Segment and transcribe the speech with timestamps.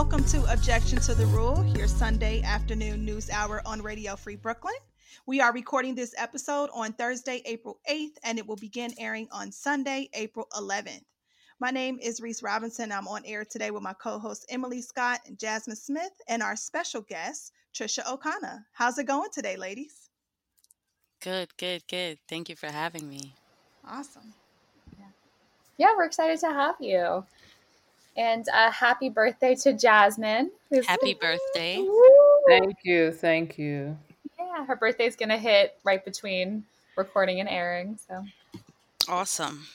[0.00, 4.72] welcome to Objection to the Rule, your Sunday afternoon news hour on Radio Free Brooklyn.
[5.26, 9.52] We are recording this episode on Thursday, April 8th, and it will begin airing on
[9.52, 11.04] Sunday, April 11th.
[11.60, 12.90] My name is Reese Robinson.
[12.90, 16.56] I'm on air today with my co hosts Emily Scott and Jasmine Smith, and our
[16.56, 18.64] special guest, Trisha Ocona.
[18.72, 20.08] How's it going today, ladies?
[21.20, 22.18] Good, good, good.
[22.26, 23.34] Thank you for having me.
[23.86, 24.32] Awesome.
[24.98, 25.04] Yeah,
[25.76, 27.22] yeah we're excited to have you.
[28.16, 30.50] And uh, happy birthday to Jasmine.
[30.86, 31.86] Happy birthday.
[32.48, 33.12] Thank you.
[33.12, 33.96] Thank you.
[34.38, 36.64] Yeah, her birthday's going to hit right between
[36.96, 37.98] recording and airing.
[38.08, 38.24] So
[39.08, 39.66] awesome.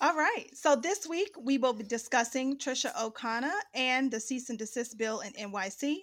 [0.00, 0.48] All right.
[0.52, 5.20] So this week we will be discussing Trisha Ocona and the cease and desist bill
[5.20, 5.98] in NYC,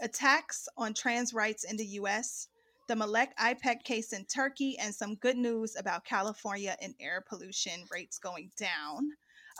[0.00, 2.48] attacks on trans rights in the U.S.,
[2.88, 7.84] the Melek İpek case in Turkey, and some good news about California and air pollution
[7.90, 9.10] rates going down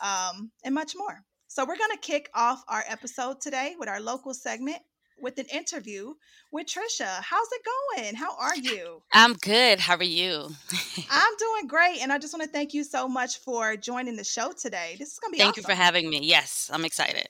[0.03, 1.23] um, and much more.
[1.49, 4.79] So, we're going to kick off our episode today with our local segment
[5.21, 6.15] with an interview
[6.53, 7.21] with Trisha.
[7.23, 7.63] How's it
[7.97, 8.15] going?
[8.15, 9.03] How are you?
[9.13, 9.79] I'm good.
[9.79, 10.49] How are you?
[11.11, 12.03] I'm doing great.
[12.03, 14.97] And I just want to thank you so much for joining the show today.
[14.99, 15.63] This is going to be Thank awesome.
[15.71, 16.21] you for having me.
[16.23, 17.27] Yes, I'm excited.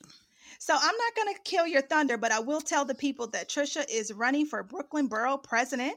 [0.58, 3.48] So I'm not going to kill your thunder, but I will tell the people that
[3.48, 5.94] Trisha is running for Brooklyn Borough President.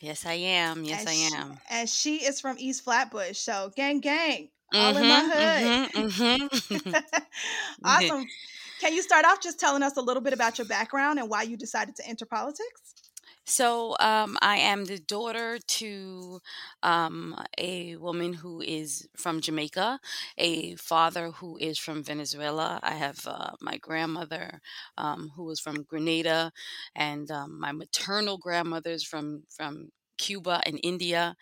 [0.00, 0.84] Yes, I am.
[0.84, 1.58] Yes, and I she, am.
[1.70, 3.38] and she is from East Flatbush.
[3.38, 5.72] So gang, gang all mm-hmm, in my hood.
[5.94, 6.94] Mm-hmm, mm-hmm.
[7.84, 8.26] awesome.
[8.80, 11.42] Can you start off just telling us a little bit about your background and why
[11.42, 12.94] you decided to enter politics?
[13.48, 16.40] So, um, I am the daughter to
[16.82, 20.00] um, a woman who is from Jamaica,
[20.36, 22.80] a father who is from Venezuela.
[22.82, 24.60] I have uh, my grandmother
[24.98, 26.52] um, who was from Grenada,
[26.94, 31.36] and um, my maternal grandmother is from from Cuba and India.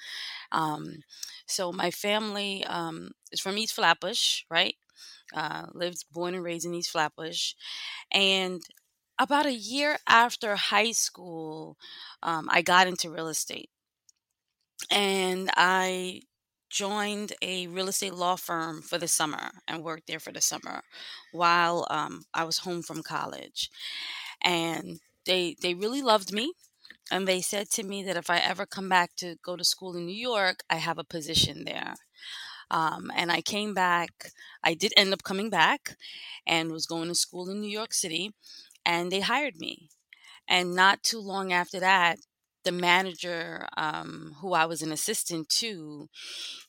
[0.52, 1.02] Um,
[1.46, 4.76] so my family um, is from East Flatbush, right?
[5.34, 7.54] Uh, lived, born and raised in East Flatbush,
[8.12, 8.62] and
[9.18, 11.76] about a year after high school,
[12.22, 13.70] um, I got into real estate,
[14.90, 16.22] and I
[16.70, 20.82] joined a real estate law firm for the summer and worked there for the summer
[21.32, 23.70] while um, I was home from college,
[24.42, 26.52] and they they really loved me
[27.10, 29.96] and they said to me that if I ever come back to go to school
[29.96, 31.94] in New York, I have a position there.
[32.70, 34.32] Um, and I came back.
[34.62, 35.96] I did end up coming back
[36.46, 38.32] and was going to school in New York City,
[38.86, 39.90] and they hired me.
[40.48, 42.18] And not too long after that,
[42.64, 46.08] the manager, um, who I was an assistant to,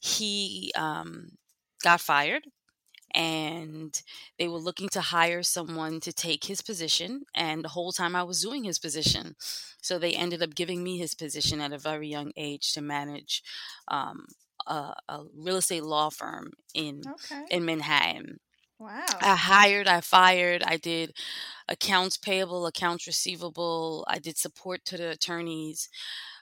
[0.01, 1.31] he um,
[1.84, 2.44] got fired
[3.16, 4.03] and
[4.38, 8.22] they were looking to hire someone to take his position and the whole time i
[8.22, 9.36] was doing his position
[9.81, 13.42] so they ended up giving me his position at a very young age to manage
[13.88, 14.25] um,
[14.68, 17.44] a, a, real estate law firm in okay.
[17.50, 18.40] in manhattan
[18.78, 21.14] wow i hired i fired i did
[21.70, 25.90] accounts payable accounts receivable i did support to the attorneys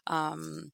[0.08, 0.72] um,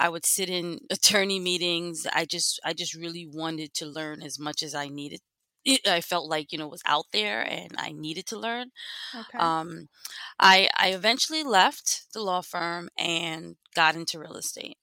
[0.00, 2.06] I would sit in attorney meetings.
[2.14, 5.20] I just I just really wanted to learn as much as I needed
[5.68, 8.70] it, I felt like you know was out there and I needed to learn.
[9.14, 9.38] Okay.
[9.38, 9.88] Um,
[10.40, 14.78] I I eventually left the law firm and got into real estate.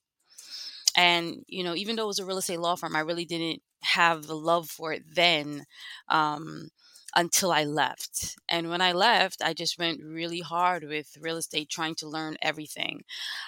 [0.95, 3.61] And you know, even though it was a real estate law firm, I really didn't
[3.83, 5.65] have the love for it then.
[6.09, 6.69] Um,
[7.17, 8.35] until I left.
[8.49, 12.35] And when I left, I just went really hard with real estate, trying to learn
[12.41, 13.03] everything.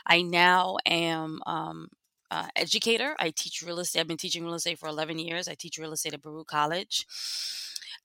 [0.05, 1.89] I now am um,
[2.31, 3.15] uh, educator.
[3.19, 4.01] I teach real estate.
[4.01, 5.47] I've been teaching real estate for 11 years.
[5.47, 7.05] I teach real estate at Baruch College.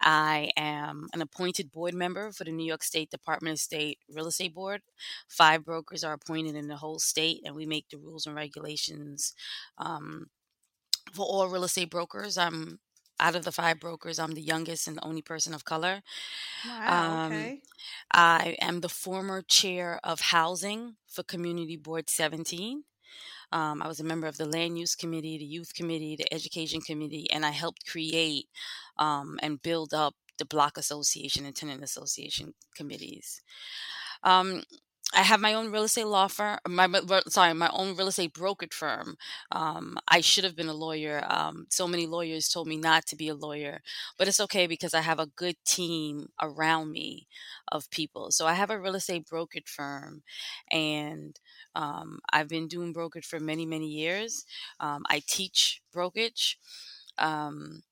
[0.01, 4.27] I am an appointed board member for the New York State Department of State Real
[4.27, 4.83] Estate Board.
[5.29, 9.35] Five brokers are appointed in the whole state, and we make the rules and regulations
[9.79, 10.27] um,
[11.13, 12.37] for all real estate brokers.
[12.37, 12.81] I'm
[13.21, 16.03] out of the five brokers, I'm the youngest and the only person of color.
[16.67, 17.27] Wow.
[17.27, 17.61] Um, okay.
[18.13, 22.83] I am the former chair of housing for Community Board 17.
[23.53, 26.81] Um, I was a member of the Land Use Committee, the Youth Committee, the Education
[26.81, 28.47] Committee, and I helped create
[28.99, 33.43] um, and build up the Block Association and Tenant Association committees.
[34.25, 34.63] Um,
[35.15, 36.59] I have my own real estate law firm.
[36.67, 36.89] My,
[37.29, 39.17] sorry, my own real estate brokerage firm.
[39.51, 41.23] Um, I should have been a lawyer.
[41.29, 43.81] Um, so many lawyers told me not to be a lawyer,
[44.17, 47.27] but it's okay because I have a good team around me
[47.71, 48.31] of people.
[48.31, 50.23] So I have a real estate brokerage firm,
[50.71, 51.39] and
[51.75, 54.47] um, I've been doing brokerage for many, many years.
[54.81, 56.59] Um, I teach brokerage.
[57.19, 57.83] Um,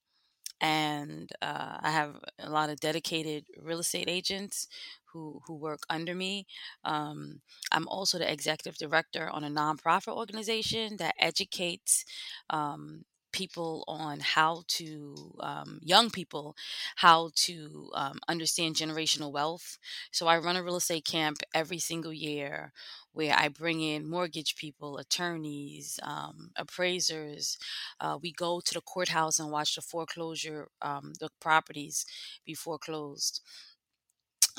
[0.60, 4.68] and uh, I have a lot of dedicated real estate agents
[5.12, 6.46] who, who work under me.
[6.84, 7.40] Um,
[7.72, 12.04] I'm also the executive director on a nonprofit organization that educates
[12.50, 16.56] um, people on how to um, young people
[16.96, 19.78] how to um, understand generational wealth
[20.10, 22.72] so i run a real estate camp every single year
[23.12, 27.56] where i bring in mortgage people attorneys um, appraisers
[28.00, 32.04] uh, we go to the courthouse and watch the foreclosure um, the properties
[32.44, 33.40] be foreclosed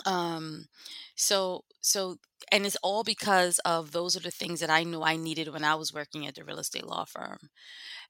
[0.06, 0.68] um
[1.15, 2.18] so so
[2.51, 5.63] and it's all because of those are the things that i knew i needed when
[5.63, 7.38] i was working at the real estate law firm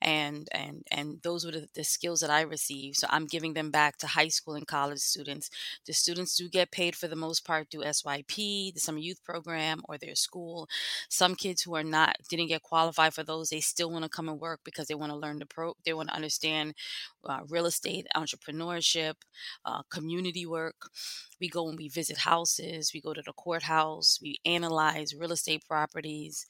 [0.02, 3.72] and and and those were the, the skills that i received so i'm giving them
[3.72, 5.50] back to high school and college students.
[5.86, 9.82] The students do get paid for the most part through syp the summer youth program
[9.90, 10.68] or their school.
[11.10, 14.30] Some kids who are not didn't get qualified for those they still want to come
[14.30, 16.74] and work because they want to learn the pro they want to understand
[17.26, 19.16] uh, real estate entrepreneurship
[19.66, 20.90] uh, community work.
[21.40, 25.63] We go and we visit houses we go to the courthouse we analyze real estate
[25.68, 26.45] properties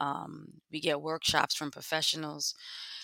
[0.00, 2.54] um, we get workshops from professionals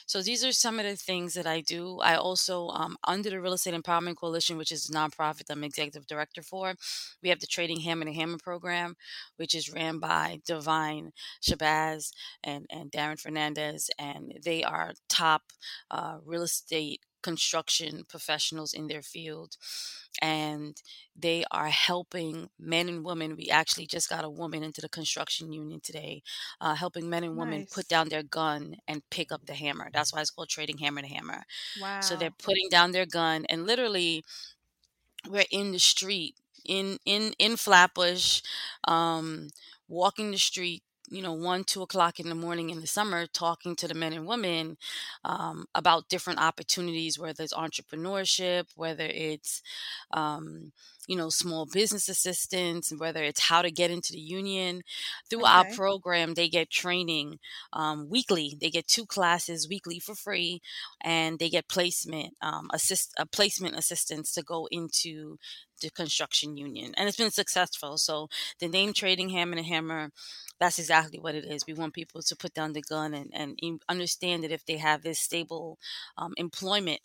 [0.08, 1.98] so these are some of the things that I do.
[2.00, 6.06] I also, um, under the Real Estate Empowerment Coalition, which is a nonprofit I'm executive
[6.06, 6.76] director for,
[7.22, 8.96] we have the Trading Hammer and Hammer program,
[9.36, 13.90] which is ran by Divine Shabazz and, and Darren Fernandez.
[13.98, 15.42] And they are top
[15.90, 19.56] uh, real estate construction professionals in their field
[20.20, 20.82] and
[21.17, 25.53] they are helping men and women we actually just got a woman into the construction
[25.53, 26.23] union today
[26.61, 27.70] uh, helping men and women Nice.
[27.70, 31.03] put down their gun and pick up the hammer that's why it's called trading hammer
[31.03, 31.44] to hammer
[31.75, 32.00] wow.
[32.00, 34.25] so they're putting down their gun and literally
[35.29, 36.35] we're in the street
[36.65, 38.41] in in in flatbush
[38.85, 39.49] um
[39.88, 43.75] walking the street you know one two o'clock in the morning in the summer talking
[43.76, 44.76] to the men and women
[45.25, 49.62] um, about different opportunities whether it's entrepreneurship whether it's
[50.12, 50.72] um,
[51.08, 54.82] you know small business assistance whether it's how to get into the union
[55.28, 57.38] through our program they get training
[57.72, 58.56] um, weekly.
[58.60, 60.60] They get two classes weekly for free
[61.02, 65.38] and they get placement um, assist a placement assistance to go into
[65.81, 67.99] the construction union and it's been successful.
[67.99, 68.28] So
[68.60, 70.10] the name trading hammer and hammer
[70.60, 71.64] that's exactly what it is.
[71.66, 75.02] We want people to put down the gun and, and understand that if they have
[75.02, 75.78] this stable
[76.16, 77.00] um, employment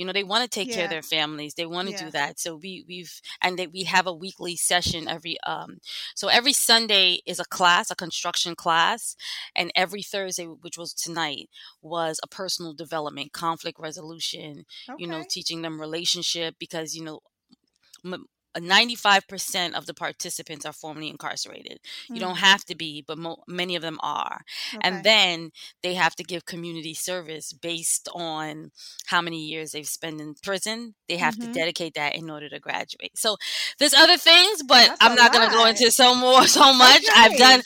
[0.00, 2.40] you know they want to take care of their families they want to do that
[2.40, 5.78] so we we've and that we have a weekly session every um
[6.14, 9.16] so every sunday is a class a construction class
[9.54, 11.48] and every thursday which was tonight
[11.82, 14.64] was a personal development conflict resolution
[14.96, 17.20] you know teaching them relationship because you know
[18.04, 18.26] m-
[18.58, 21.78] 95% of the participants are formerly incarcerated.
[22.08, 22.38] You don't Mm.
[22.40, 24.42] have to be, but mo- many of them are.
[24.80, 25.50] And then
[25.82, 28.70] they have to give community service based on
[29.06, 30.94] how many years they've spent in prison.
[31.08, 31.52] They have to Mm-hmm.
[31.52, 33.12] dedicate that in order to graduate.
[33.16, 33.36] So
[33.78, 37.02] there's other things, but That's I'm not going to go into so more so much.
[37.14, 37.62] I've done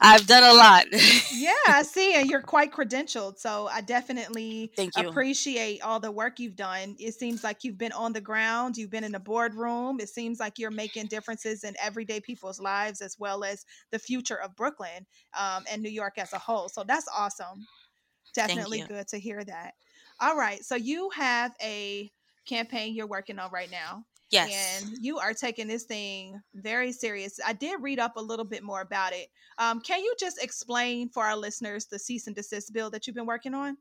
[0.00, 0.86] I've done a lot.
[1.32, 3.38] Yeah, I see, and you're quite credentialed.
[3.38, 5.08] So I definitely Thank you.
[5.08, 6.96] appreciate all the work you've done.
[6.98, 9.98] It seems like you've been on the ground, you've been in the boardroom.
[10.00, 14.40] It seems like you're making differences in everyday people's lives as well as the future
[14.40, 15.06] of Brooklyn
[15.38, 16.68] um, and New York as a whole.
[16.68, 17.66] So that's awesome.
[18.34, 19.72] Definitely good to hear that.
[20.20, 22.10] All right, so you have a
[22.46, 24.04] campaign you're working on right now.
[24.30, 24.82] Yes.
[24.82, 27.40] and you are taking this thing very serious.
[27.46, 29.28] I did read up a little bit more about it.
[29.56, 33.16] Um, can you just explain for our listeners the cease and desist bill that you've
[33.16, 33.78] been working on?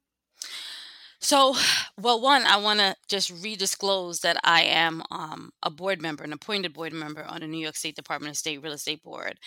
[1.20, 1.56] So,
[2.00, 6.32] well, one, I want to just redisclose that I am um, a board member, an
[6.32, 9.40] appointed board member on the New York State Department of State Real Estate Board,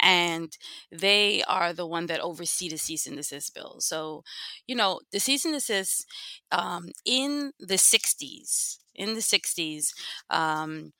[0.00, 0.56] and
[0.92, 3.76] they are the one that oversee the cease and desist bill.
[3.80, 4.24] So,
[4.66, 6.06] you know, the cease and desist
[6.52, 9.94] um, in the '60s, in the '60s,
[10.30, 10.92] um,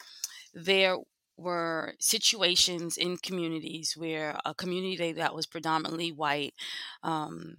[0.55, 0.97] there
[1.37, 6.55] were situations in communities where a community that was predominantly white
[7.03, 7.57] um,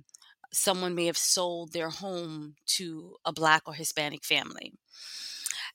[0.51, 4.73] someone may have sold their home to a black or hispanic family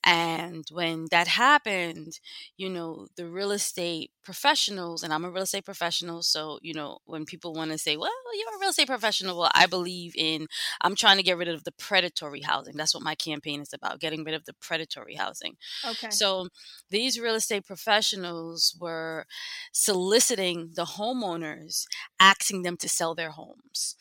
[0.03, 2.19] and when that happened
[2.57, 6.97] you know the real estate professionals and i'm a real estate professional so you know
[7.05, 10.47] when people want to say well you're a real estate professional well i believe in
[10.81, 13.99] i'm trying to get rid of the predatory housing that's what my campaign is about
[13.99, 16.09] getting rid of the predatory housing Okay.
[16.09, 16.47] so
[16.89, 19.25] these real estate professionals were
[19.71, 21.85] soliciting the homeowners,
[22.19, 23.95] asking them to sell their homes.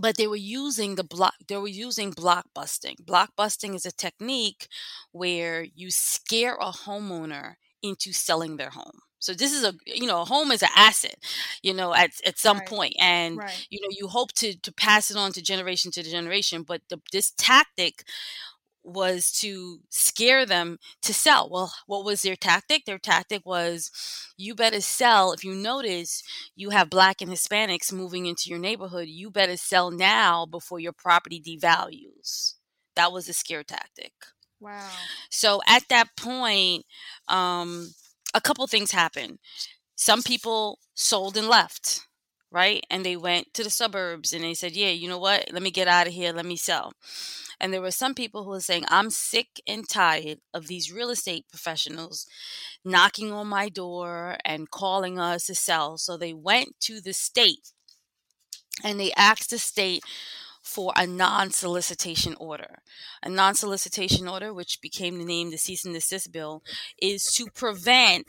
[0.00, 2.96] But they were using the block they were using block busting.
[3.04, 4.68] Block busting is a technique
[5.12, 9.00] where you scare a homeowner into selling their home.
[9.18, 11.16] So this is a you know, a home is an asset,
[11.62, 12.62] you know, at at some Right.
[12.62, 13.66] point, and Right.
[13.70, 17.00] you know, you hope to to pass it on to generation to generation, but the,
[17.12, 18.04] this tactic
[18.86, 21.48] was to scare them to sell.
[21.50, 22.84] Well, what was their tactic?
[22.84, 23.90] Their tactic was
[24.36, 25.32] you better sell.
[25.32, 26.22] If you notice
[26.54, 30.92] you have black and Hispanics moving into your neighborhood, you better sell now before your
[30.92, 32.54] property devalues.
[32.94, 34.12] That was a scare tactic.
[34.60, 34.88] Wow.
[35.30, 36.86] So at that point,
[37.28, 37.94] um,
[38.34, 39.38] a couple things happened.
[39.96, 42.05] Some people sold and left,
[42.56, 42.86] right?
[42.88, 45.52] And they went to the suburbs and they said, Yeah, you know what?
[45.52, 46.32] Let me get out of here.
[46.32, 46.94] Let me sell.
[47.60, 51.10] And there were some people who were saying, I'm sick and tired of these real
[51.10, 52.26] estate professionals
[52.82, 55.98] knocking on my door and calling us to sell.
[55.98, 57.72] So they went to the state
[58.82, 60.02] and they asked the state
[60.62, 62.78] for a non solicitation order.
[63.22, 66.62] A non solicitation order, which became the name the cease and desist bill,
[67.02, 68.26] is to prevent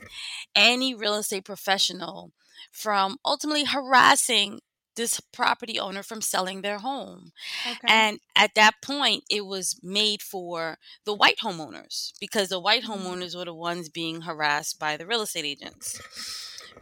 [0.54, 2.32] any real estate professional
[2.72, 4.60] from ultimately harassing
[4.96, 7.30] this property owner from selling their home.
[7.66, 7.78] Okay.
[7.86, 12.96] And at that point, it was made for the white homeowners because the white Mhm.
[12.96, 16.00] homeowners were the ones being harassed by the real estate agents.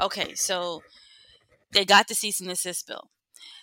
[0.00, 0.83] Okay, so
[1.73, 3.11] they got the cease and desist bill.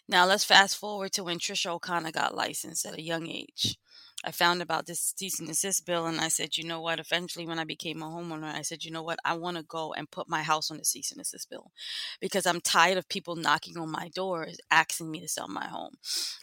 [0.08, 3.78] Now let's fast forward to when Trisha Ocona got licensed at a young age.
[4.24, 7.00] I found about this cease and desist bill and I said, you know what?
[7.00, 9.20] Eventually, when I became a homeowner, I said, you know what?
[9.26, 11.72] I want to go and put my house on the cease and desist bill
[12.22, 15.96] because I'm tired of people knocking on my doors asking me to sell my home.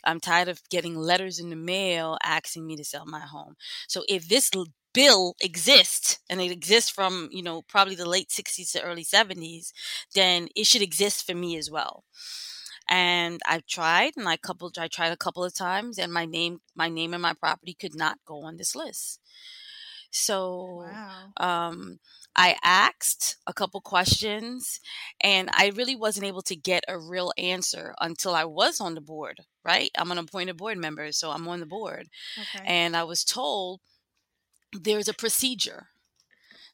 [0.04, 3.56] I'm tired of getting letters in the mail asking me to sell my home.
[3.88, 4.50] So if this
[4.92, 9.72] bill exists and it exists from, you know, probably the late 60s to early 70s,
[10.14, 12.04] then it should exist for me as well
[12.90, 16.60] and I've tried and I coupled I tried a couple of times and my name
[16.76, 19.20] my name and my property could not go on this list.
[20.10, 21.32] So Wow.
[21.38, 21.98] um
[22.36, 24.80] I asked a couple questions
[25.20, 29.00] and I really wasn't able to get a real answer until I was on the
[29.00, 29.90] board, right?
[29.98, 32.08] I'm an appointed board member, so I'm on the board.
[32.38, 32.66] Okay.
[32.66, 33.80] And I was told
[34.72, 35.88] there's a procedure.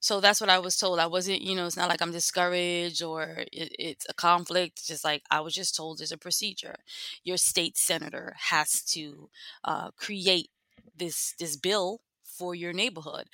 [0.07, 1.01] So that's what I was told.
[1.01, 3.23] I wasn't, you know, it's not like I'm discouraged or
[3.53, 4.79] it, it's a conflict.
[4.79, 6.77] It's just like I was just told there's a procedure.
[7.25, 9.29] Your state senator has to
[9.65, 10.51] uh, create
[10.97, 13.27] this this bill for your neighborhood.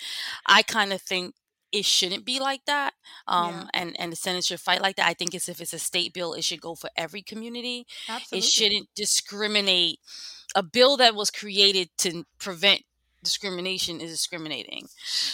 [0.46, 1.34] I kind of think
[1.72, 2.92] it shouldn't be like that,
[3.26, 3.66] um, Yeah.
[3.80, 5.08] and and the Senate should fight like that.
[5.08, 7.86] I think it's if it's a state bill, it should go for every community.
[8.08, 8.38] Absolutely.
[8.38, 10.00] It shouldn't discriminate.
[10.54, 12.82] A bill that was created to prevent
[13.22, 14.86] discrimination is discriminating.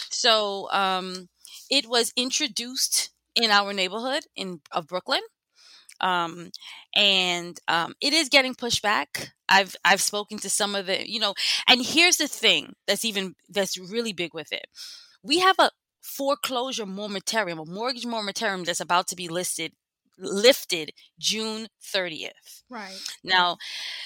[0.09, 1.29] So um,
[1.69, 5.21] it was introduced in our neighborhood in of Brooklyn,
[6.01, 6.51] um,
[6.95, 9.33] and um, it is getting pushed back.
[9.47, 11.33] I've I've spoken to some of the you know,
[11.67, 14.67] and here's the thing that's even that's really big with it.
[15.23, 19.73] We have a foreclosure moratorium, a mortgage moratorium that's about to be listed
[20.19, 22.63] lifted June 30th.
[22.69, 22.99] Right.
[23.23, 23.57] Now,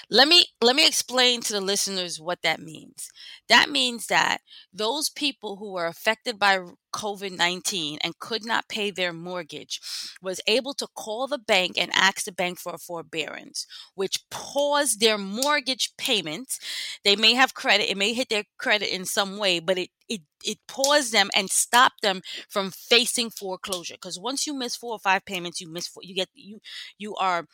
[0.09, 3.09] let me let me explain to the listeners what that means.
[3.49, 4.39] That means that
[4.73, 6.59] those people who were affected by
[6.93, 9.81] COVID-19 and could not pay their mortgage
[10.21, 14.99] was able to call the bank and ask the bank for a forbearance, which paused
[14.99, 16.59] their mortgage payments.
[17.03, 20.21] They may have credit, it may hit their credit in some way, but it it
[20.43, 24.99] it paused them and stopped them from facing foreclosure because once you miss four or
[24.99, 26.59] five payments you miss four, you get you
[26.97, 27.47] you are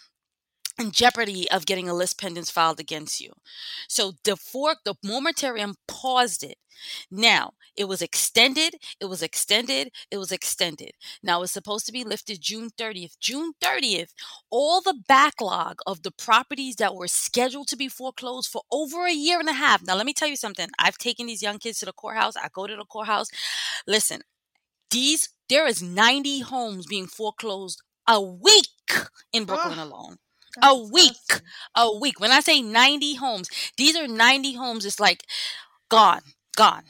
[0.79, 3.31] in jeopardy of getting a lis pendens filed against you.
[3.87, 6.57] So the fork, the moratorium paused it.
[7.11, 10.91] Now it was extended, it was extended, it was extended.
[11.21, 13.19] Now it's supposed to be lifted June 30th.
[13.19, 14.11] June 30th,
[14.49, 19.13] all the backlog of the properties that were scheduled to be foreclosed for over a
[19.13, 19.85] year and a half.
[19.85, 20.69] Now let me tell you something.
[20.79, 22.37] I've taken these young kids to the courthouse.
[22.37, 23.27] I go to the courthouse.
[23.85, 24.21] Listen,
[24.89, 28.67] these there is 90 homes being foreclosed a week
[29.33, 30.17] in Brooklyn alone
[30.55, 31.13] That's a week.
[31.27, 31.47] disgusting.
[31.75, 32.19] a week.
[32.19, 35.23] When i say 90 homes these are 90 homes it's like
[35.89, 36.21] gone
[36.57, 36.83] gone.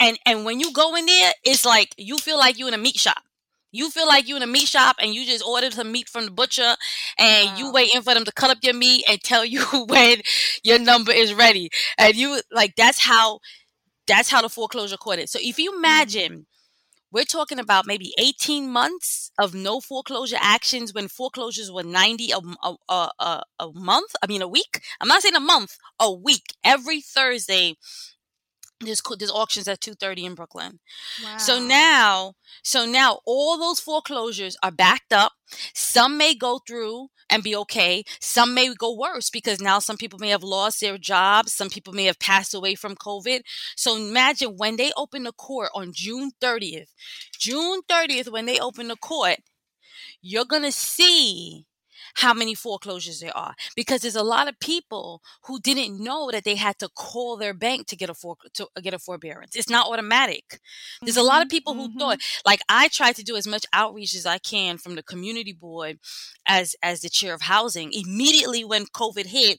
[0.00, 2.78] And and when you go in there it's like you feel like you're in a
[2.78, 3.22] meat shop.
[3.72, 6.24] You feel like you're in a meat shop and you just ordered some meat from
[6.26, 6.74] the butcher
[7.18, 10.22] and you waiting for them to cut up your meat and tell you when
[10.64, 11.70] your number is ready.
[11.98, 13.40] And you like that's how
[14.06, 15.30] that's how the foreclosure court is.
[15.30, 15.76] So if you Mhm.
[15.78, 16.46] imagine
[17.12, 22.40] we're talking about maybe 18 months of no foreclosure actions when foreclosures were 90 a
[22.88, 24.80] a a month i mean a week?
[25.00, 26.54] I'm not saying a month a week.
[26.64, 27.76] Every thursday
[28.80, 30.80] there's there's auctions at 2:30 in Brooklyn.
[31.36, 35.32] So now so now all those foreclosures are backed up.
[35.74, 38.04] Some may go through and be okay.
[38.20, 41.92] Some may go worse because now some people may have lost their jobs, some people
[41.92, 43.42] may have passed away from COVID.
[43.76, 46.88] So imagine when they open the court on June 30th.
[47.38, 49.38] June 30th when they open the court,
[50.22, 51.66] you're going to see
[52.16, 56.44] how many foreclosures there are because there's a lot of people who didn't know that
[56.44, 59.56] they had to call their bank to get a for to get a forbearance.
[59.56, 60.60] It's not automatic.
[61.04, 61.98] There's a lot of Mhm, people who mhm.
[61.98, 65.52] thought like I try to do as much outreach as I can from the community
[65.52, 65.98] board
[66.46, 67.92] as as the chair of housing.
[67.92, 69.58] Immediately when COVID hit,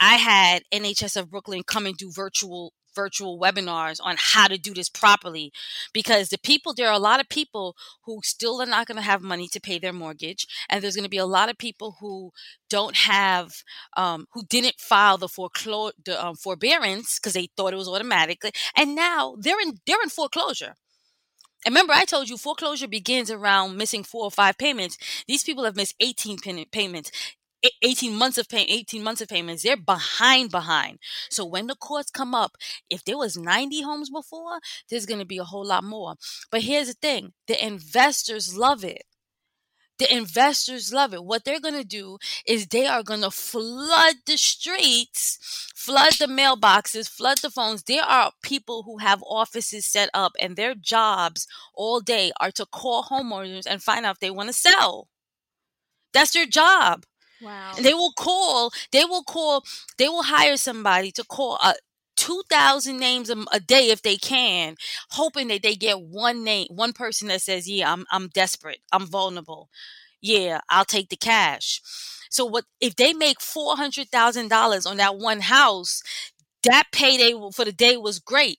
[0.00, 4.74] I had NHS of Brooklyn come and do virtual virtual webinars on how to do
[4.74, 5.52] this properly
[5.92, 9.02] because the people there are a lot of people who still are not going to
[9.02, 11.96] have money to pay their mortgage and there's going to be a lot of people
[12.00, 12.30] who
[12.68, 13.52] don't have
[13.96, 18.52] um, who didn't file the foreclosure the um, forbearance because they thought it was automatically
[18.76, 20.74] and now they're in they're in foreclosure
[21.64, 24.98] and remember, I told you foreclosure begins around missing four or five payments.
[25.28, 26.38] These people have missed 18
[26.72, 27.12] payments.
[27.64, 30.98] E- 18 months of pay 18 months of payments they're behind behind
[31.30, 32.56] so when the courts come up
[32.90, 34.58] if there was 90 homes before
[34.90, 36.14] there's going to be a whole lot more
[36.50, 39.02] but here's the thing the investors love it
[39.98, 41.24] the investors love it.
[41.24, 45.38] What they're going to do is they are going to flood the streets,
[45.74, 47.84] flood the mailboxes, flood the phones.
[47.84, 52.66] There are people who have offices set up, and their jobs all day are to
[52.66, 55.08] call homeowners and find out if they want to sell.
[56.14, 57.04] That's their job.
[57.42, 57.72] Wow.
[57.82, 59.64] They will call, they will call,
[59.98, 61.74] they will hire somebody to call uh,
[62.16, 64.76] 2,000 names a, a day if they can,
[65.10, 69.06] hoping that they get one name, one person that says, Yeah, I'm, I'm desperate, I'm
[69.06, 69.70] vulnerable.
[70.20, 71.82] Yeah, I'll take the cash.
[72.30, 76.02] So, what if they make $400,000 on that one house?
[76.64, 78.58] That payday for the day was great.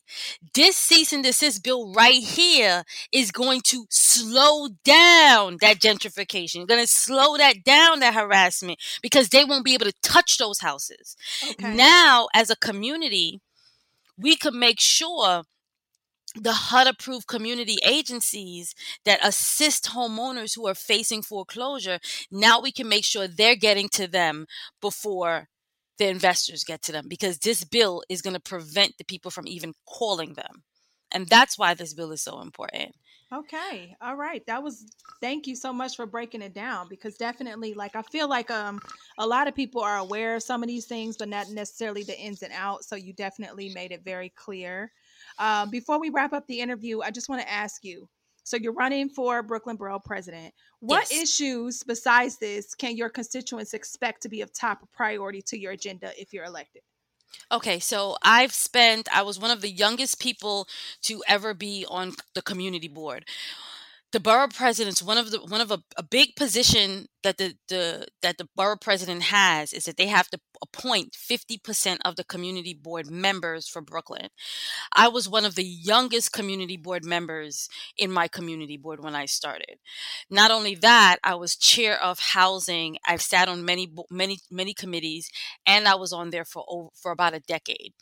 [0.53, 6.67] This cease and desist bill right here is going to slow down that gentrification.
[6.67, 10.59] Going to slow that down, that harassment, because they won't be able to touch those
[10.59, 11.15] houses.
[11.51, 11.75] Okay.
[11.75, 13.39] Now, as a community,
[14.17, 15.43] we could make sure
[16.35, 18.73] the HUD approved community agencies
[19.05, 21.99] that assist homeowners who are facing foreclosure,
[22.31, 24.47] now we can make sure they're getting to them
[24.81, 25.47] before
[25.97, 29.47] the investors get to them because this bill is going to prevent the people from
[29.47, 30.63] even calling them.
[31.11, 32.95] And that's why this bill is so important.
[33.33, 33.95] Okay.
[33.99, 34.45] All right.
[34.45, 34.85] That was
[35.19, 38.79] thank you so much for breaking it down because definitely like I feel like um
[39.17, 42.19] a lot of people are aware of some of these things but not necessarily the
[42.19, 44.91] ins and outs so you definitely made it very clear.
[45.39, 48.07] Um, before we wrap up the interview, I just want to ask you.
[48.43, 50.53] So you're running for Brooklyn Borough President.
[50.79, 51.11] What Yes.
[51.11, 56.11] issues besides this can your constituents expect to be of top priority to your agenda
[56.19, 56.81] if you're elected?
[57.51, 60.67] Okay, so I've spent, I was one of the youngest people
[61.03, 63.25] to ever be on the community board.
[64.13, 68.07] The borough president's one of the one of a, a big position that the, the
[68.21, 72.73] that the borough president has is that they have to appoint 50% of the community
[72.73, 74.29] board members for Brooklyn.
[74.93, 79.25] I was one of the youngest community board members in my community board when I
[79.25, 79.79] started.
[80.29, 82.97] Not only that, I was chair of housing.
[83.07, 85.29] I've sat on many many many committees,
[85.65, 87.93] and I was on there for over, for about a decade.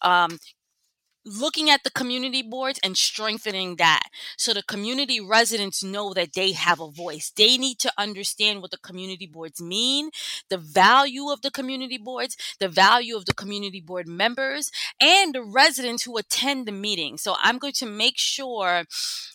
[0.00, 0.38] Um,
[1.24, 4.02] looking at the community boards and strengthening that.
[4.36, 7.32] So the community residents know that they have a voice.
[7.36, 10.10] They need to understand what the community boards mean
[10.48, 15.42] the value of the community boards the value of the community board members and the
[15.42, 17.16] residents who attend the meeting.
[17.16, 18.84] So i'm going to make sure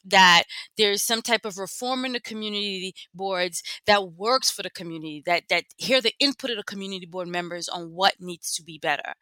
[0.05, 0.43] that
[0.77, 5.43] there's some type of reform in the community boards that works for the community that
[5.49, 9.13] that hear the input of the community board members on what needs to be better.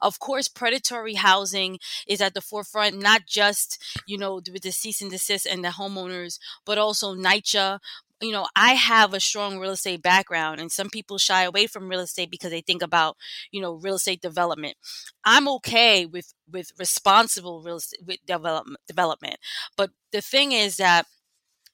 [0.00, 1.78] Of course predatory housing
[2.10, 5.70] is at the forefront, not just, you know, with the cease and desist and the
[5.70, 7.78] homeowners, but also NYCHA.
[8.22, 11.88] You know, I have a strong real estate background, and some people shy away from
[11.88, 13.16] real estate because they think about,
[13.50, 14.76] you know, real estate development.
[15.24, 19.36] I'm okay with with responsible real estate with development development,
[19.76, 21.06] but the thing is that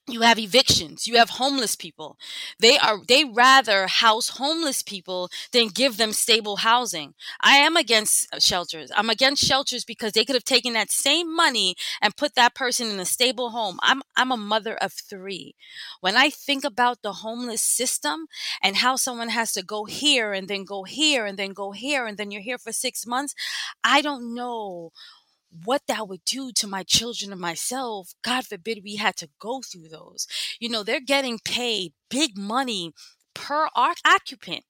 [0.09, 1.05] you have evictions.
[1.05, 2.17] You have homeless people.
[2.59, 7.13] They are they rather house homeless people than give them stable housing.
[7.41, 8.89] I am against uh, shelters.
[8.95, 12.89] I'm against shelters because they could have taken that same money and put that person
[12.89, 13.79] in a stable home.
[13.83, 15.55] I'm i'm a mother of 3
[16.01, 18.27] when i think about the homeless system
[18.63, 22.05] and how someone has to go here and then go here and then go here
[22.05, 23.35] and then you're here for 6 months
[23.83, 24.91] i don't know
[25.65, 28.13] what that would do to my children and myself.
[28.23, 30.27] God forbid we had to go through those.
[30.59, 32.93] You know, they're getting paid big money
[33.33, 34.63] per oc- occupant,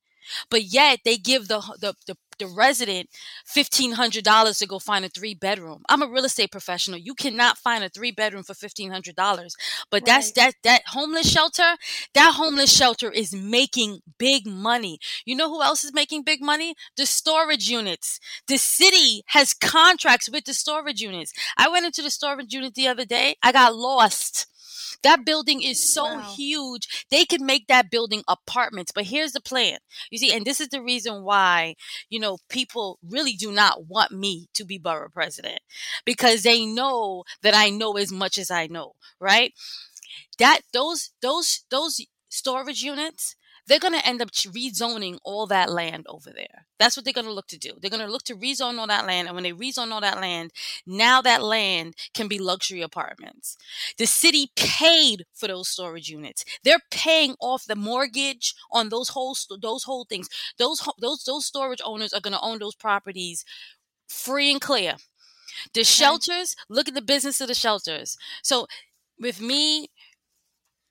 [0.49, 3.09] but yet they give the the the, the resident
[3.45, 5.83] fifteen hundred dollars to go find a three bedroom.
[5.89, 6.99] I'm a real estate professional.
[6.99, 9.55] You cannot find a three bedroom for fifteen hundred dollars.
[9.89, 11.75] But that's that that homeless shelter.
[12.13, 14.99] That homeless shelter is making big money.
[15.25, 16.75] You know who else is making big money?
[16.95, 18.19] The storage units.
[18.47, 21.33] The city has contracts with the storage units.
[21.57, 23.35] I went into the storage unit the other day.
[23.43, 24.47] I got lost.
[25.03, 26.35] That building is so Wow.
[26.35, 27.05] huge.
[27.09, 28.91] They could make that building apartments.
[28.93, 29.79] But here's the plan.
[30.11, 31.75] You see, and this is the reason why,
[32.09, 35.59] you know, people really do not want me to be borough president
[36.05, 39.53] because they know that I know as much as I know, right?
[40.39, 43.35] That those those those storage units
[43.67, 46.65] they're going to end up rezoning all that land over there.
[46.79, 47.73] That's what they're going to look to do.
[47.79, 49.27] They're going to look to rezone all that land.
[49.27, 50.51] And when they rezone all that land,
[50.85, 53.57] now that land can be luxury apartments.
[53.97, 56.45] The city paid for those storage units.
[56.63, 60.29] They're paying off the mortgage on those whole those whole things.
[60.57, 63.43] Those ho- those those storage owners are going to own those properties
[64.07, 64.95] free and clear.
[65.73, 68.17] The shelters, look at the business of the shelters.
[68.43, 68.67] So
[69.19, 69.89] with me,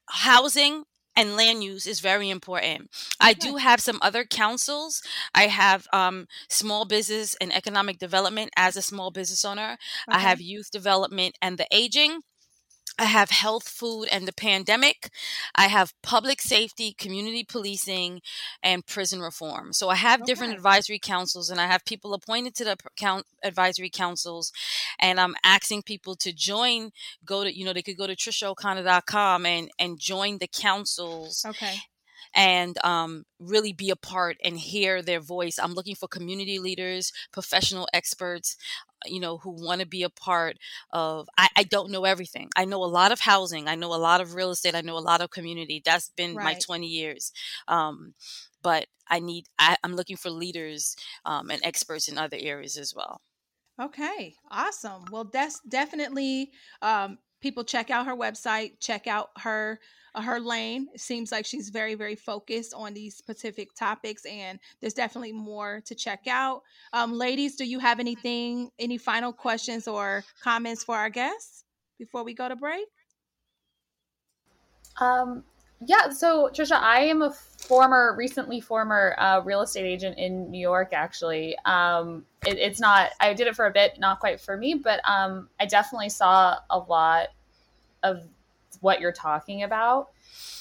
[0.08, 0.84] housing
[1.16, 2.90] and land use is very important.
[3.20, 5.02] I do have some other councils.
[5.34, 9.76] I have um, small business and economic development as a small business owner.
[10.10, 12.20] I have youth development and the aging.
[12.98, 15.10] I have health, food, and the pandemic.
[15.54, 18.22] I have public safety, community policing,
[18.62, 19.72] and prison reform.
[19.74, 23.90] So I have different advisory councils, and I have people appointed to the count advisory
[23.90, 24.50] councils.
[24.98, 26.90] And I'm asking people to join.
[27.24, 31.74] Go to you know they could go to trishaocona.com and and join the councils Okay.
[32.34, 35.58] and um, really be a part and hear their voice.
[35.58, 38.56] I'm looking for community leaders, professional experts,
[39.08, 40.56] you know, who want to be a part
[40.90, 41.28] of.
[41.36, 42.50] I, I don't know everything.
[42.56, 43.68] I know a lot of housing.
[43.68, 44.74] I know a lot of real estate.
[44.74, 45.82] I know a lot of community.
[45.84, 47.32] That's been my 20 years.
[47.68, 48.14] Um,
[48.62, 49.46] but I need.
[49.58, 53.20] I, I'm looking for leaders um, and experts in other areas as well.
[53.80, 55.04] Okay, awesome.
[55.10, 59.78] Well, that's definitely um, people check out her website, check out her
[60.22, 60.88] her lane.
[60.94, 65.80] It seems like she's very very focused on these specific topics, and there's definitely more
[65.84, 66.62] to check out.
[66.92, 71.64] Um, ladies, do you have anything, any final questions or comments for our guests
[71.98, 72.86] before we go to break?
[75.00, 75.44] Um,
[75.84, 80.60] yeah, so Trisha, I am a former, recently former uh, real estate agent in New
[80.60, 80.90] York.
[80.92, 83.10] Actually, um, it, it's not.
[83.20, 86.56] I did it for a bit, not quite for me, but um, I definitely saw
[86.70, 87.28] a lot
[88.02, 88.26] of
[88.80, 90.10] what you're talking about,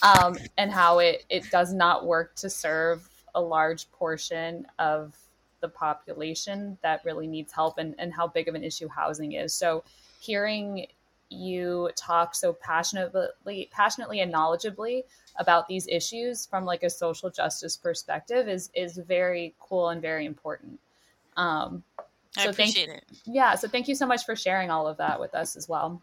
[0.02, 5.16] um, and how it it does not work to serve a large portion of
[5.62, 9.54] the population that really needs help, and and how big of an issue housing is.
[9.54, 9.84] So,
[10.20, 10.88] hearing
[11.30, 15.02] you talk so passionately passionately and knowledgeably
[15.38, 20.26] about these issues from like a social justice perspective is is very cool and very
[20.26, 20.80] important
[21.36, 21.84] um
[22.38, 23.06] I So thank- appreciate it.
[23.26, 26.00] yeah so thank you so much for sharing all of that with us as well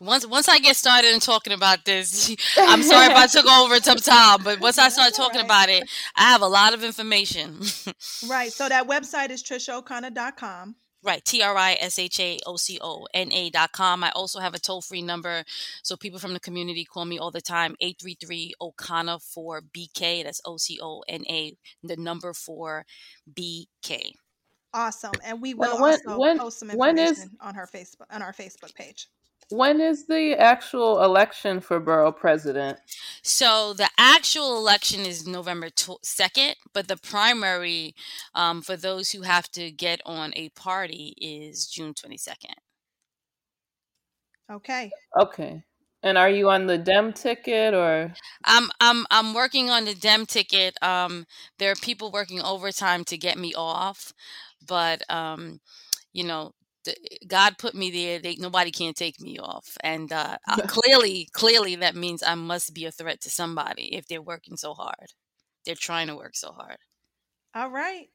[0.00, 3.76] Once once I get started in talking about this, I'm sorry if I took over
[3.76, 5.44] some time, but once I start talking right.
[5.44, 7.60] about it, I have a lot of information.
[8.28, 8.52] Right.
[8.52, 10.76] So that website is trishaocona.com.
[11.02, 14.02] right, T R I S H A O C O N A dot com.
[14.04, 15.44] I also have a toll free number.
[15.82, 20.24] So people from the community call me all the time 833 Ocona for BK.
[20.24, 22.84] That's O C O N A, the number for
[23.32, 24.12] BK.
[24.74, 25.12] Awesome.
[25.24, 28.06] And we When- will when- also when- post some when is- information on her Facebook
[28.10, 29.08] on our Facebook page.
[29.48, 32.78] When is the actual election for borough president?
[33.22, 37.94] So the actual election is November 2nd, but the primary
[38.34, 42.54] um, for those who have to get on a party is June 22nd.
[44.50, 44.94] Okay.
[45.18, 45.64] Okay.
[46.02, 48.16] And are you on the Dem ticket or?
[48.44, 50.80] I'm I'm I'm working on the Dem ticket.
[50.82, 51.26] Um,
[51.58, 54.12] there are people working overtime to get me off,
[54.66, 55.60] but um,
[56.12, 56.54] you know, th-
[57.26, 58.18] God put me there.
[58.18, 62.74] They, nobody can't take me off, and uh, uh, clearly, clearly, that means I must
[62.74, 65.12] be a threat to somebody if they're working so hard.
[65.64, 66.78] They're trying to work so hard.
[67.54, 68.08] All right.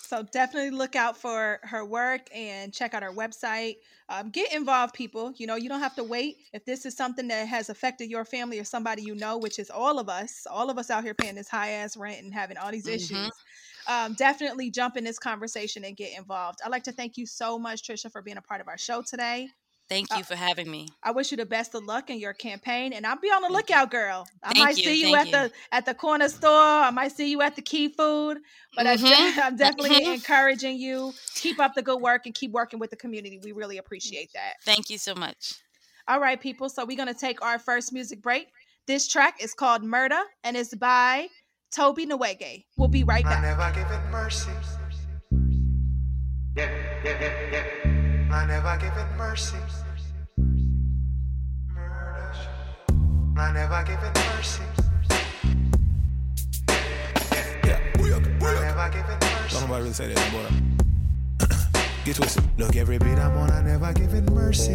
[0.00, 3.76] So definitely look out for her work and check out her website.
[4.08, 5.32] Um, get involved, people.
[5.36, 6.38] You know, you don't have to wait.
[6.52, 9.68] If this is something that has affected your family or somebody you know, which is
[9.70, 12.56] all of us, all of us out here paying this high ass rent and having
[12.56, 12.88] all these Mhm.
[12.88, 13.42] issues,
[13.86, 16.60] um, definitely jump in this conversation and get involved.
[16.64, 19.02] I'd like to thank you so much, Trisha, for being a part of our show
[19.02, 19.50] today.
[19.88, 20.88] Thank Uh, you for having me.
[21.02, 23.48] I wish you the best of luck in your campaign, and I'll be on the
[23.48, 23.74] Thank you.
[23.76, 24.28] lookout, girl.
[24.42, 26.50] I Thank might you, see you thank at the at the corner store.
[26.50, 28.38] I might see you at the Key Food,
[28.76, 31.14] but I Mhm, I'm definitely encouraging you.
[31.36, 33.40] Keep up the good work and keep working with the community.
[33.42, 34.54] We really appreciate that.
[34.64, 35.54] Thank you so much.
[36.06, 36.68] All right, people.
[36.68, 38.48] So we're gonna take our first music break.
[38.86, 41.28] This track is called "Murder" and it's by
[41.70, 42.64] Tobe Nwigwe.
[42.76, 43.42] We'll be right I back.
[43.42, 44.50] never give it mercy.
[46.56, 46.70] Yeah,
[47.04, 47.87] yeah, yeah,
[48.38, 48.44] yeah.
[48.44, 49.56] I never give it mercy.
[51.74, 52.32] Murder.
[53.36, 54.62] I never give it mercy.
[57.64, 60.48] Yeah, I never give it don't nobody really say that anymore.
[62.04, 62.44] Get twisted.
[62.58, 64.74] Look, every beat I'm on, I never give it mercy.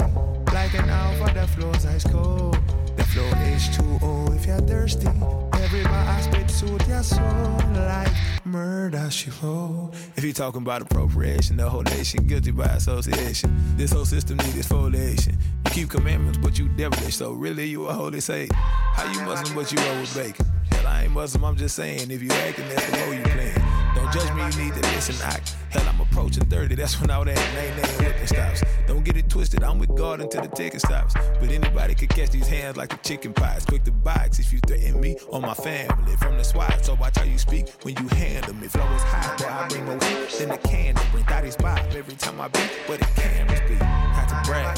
[0.52, 2.58] Like an hour the floor's ice cold.
[2.98, 5.08] The flow H2O if you're thirsty.
[5.54, 8.12] Every bar I spit suit your soul like
[8.54, 9.92] murder she wrote.
[10.16, 13.50] If you talking about appropriation, the whole nation guilty by association.
[13.76, 15.34] This whole system needs exfoliation.
[15.66, 17.16] You keep commandments, but you devilish.
[17.16, 18.54] So really, you a holy saint.
[18.54, 20.46] How you Muslim, but you roll with bacon?
[20.72, 21.44] Hell, I ain't Muslim.
[21.46, 23.56] I'm just saying, if you acting, that's the role you playing.
[23.96, 25.16] Don't judge me, you need to listen.
[25.26, 25.40] I,
[25.74, 26.76] hell, I'm approaching 30.
[26.76, 28.64] That's when all that name name whipping stops.
[28.88, 29.64] Don't get it twisted.
[29.64, 31.14] I'm with God until the ticket stops.
[31.40, 33.66] But anybody could catch these hands like the chicken pies.
[33.66, 36.86] Quick to box if you threaten me or my family from the SWAT.
[36.86, 38.68] So watch how you speak when you handle me.
[38.68, 41.04] Flow is high, but I bring more heat than the candle.
[41.12, 43.76] Bring thotties by every time I beat where the cameras be.
[43.76, 44.78] Had to brag.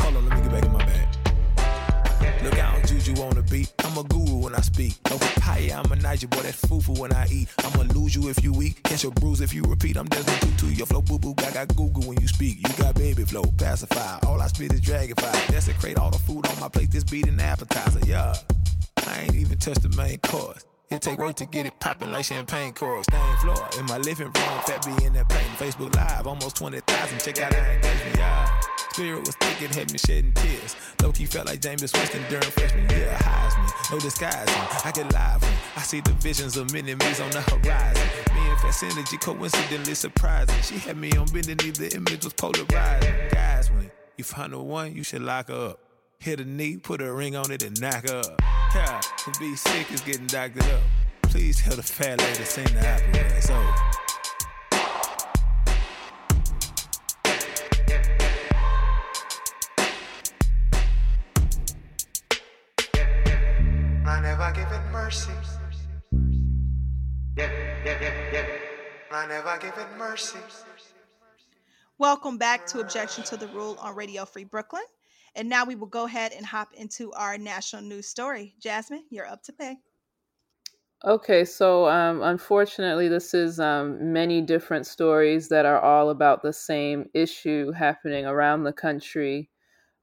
[0.00, 1.08] Hold on, let me get back in my bag.
[2.42, 2.79] Look out,
[3.10, 3.68] juju on the.
[3.80, 4.94] I'm a guru when I speak.
[5.10, 6.42] No papaya, I'm a Naija boy.
[6.42, 7.48] That's fufu when I eat.
[7.58, 8.82] I'ma lose you if you weak.
[8.84, 9.96] Catch your bruise if you repeat.
[9.96, 10.74] I'm Desmond Tutu.
[10.74, 12.56] Your flow boo boo I gaga Google when you speak.
[12.66, 14.18] You got baby flow, pacify.
[14.26, 15.30] All I spit is dragonfly.
[15.48, 16.90] Desecrate all the food on my plate.
[16.90, 18.34] This beat an appetizer, yeah.
[19.06, 20.64] I ain't even touched the main course.
[20.90, 23.06] It take work to get it poppin' like champagne corks.
[23.08, 25.46] Stain floor in my living room, fat be in that pain.
[25.56, 27.20] Facebook Live, almost 20,000.
[27.20, 28.59] Check out engagement, yeah.
[28.92, 30.74] Spirit was thick, it had me shedding tears.
[31.00, 33.16] Low key felt like Jameis Winston during freshman year.
[33.20, 34.54] Highs me, no disguising.
[34.84, 38.08] I get live when I see the visions of many me's on the horizon.
[38.34, 40.60] Me and Fast Energy coincidentally surprising.
[40.62, 43.14] She had me on bending, knee, the image was polarizing.
[43.30, 45.80] Guys, when you find the one, you should lock her up.
[46.18, 48.42] Hit a knee, put a ring on it, and knock her up.
[48.74, 50.82] Yeah, to be sick is getting doctored up.
[51.22, 53.40] Please tell the fat lady sing the opera.
[53.40, 53.54] So.
[53.54, 54.09] I
[69.20, 70.38] I never give it mercy.
[71.98, 74.82] Welcome back to Objection to the Rule on Radio Free Brooklyn.
[75.34, 78.54] And now we will go ahead and hop into our national news story.
[78.60, 79.76] Jasmine, you're up to pay.
[81.04, 86.54] Okay, so um, unfortunately, this is um, many different stories that are all about the
[86.54, 89.49] same issue happening around the country.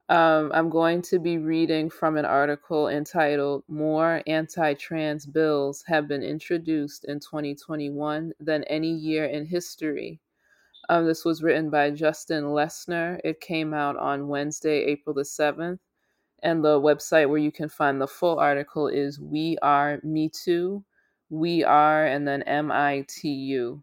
[0.08, 6.08] Um, I'm going to be reading from an article entitled More Anti Trans Bills Have
[6.08, 10.18] Been Introduced in 2021 Than Any Year in History.
[10.88, 13.20] Um, this was written by Justin Lesner.
[13.22, 15.78] It came out on Wednesday, April the 7th.
[16.42, 20.84] And the website where you can find the full article is We Are Mitu,
[21.28, 23.82] We Are, and then M I T U.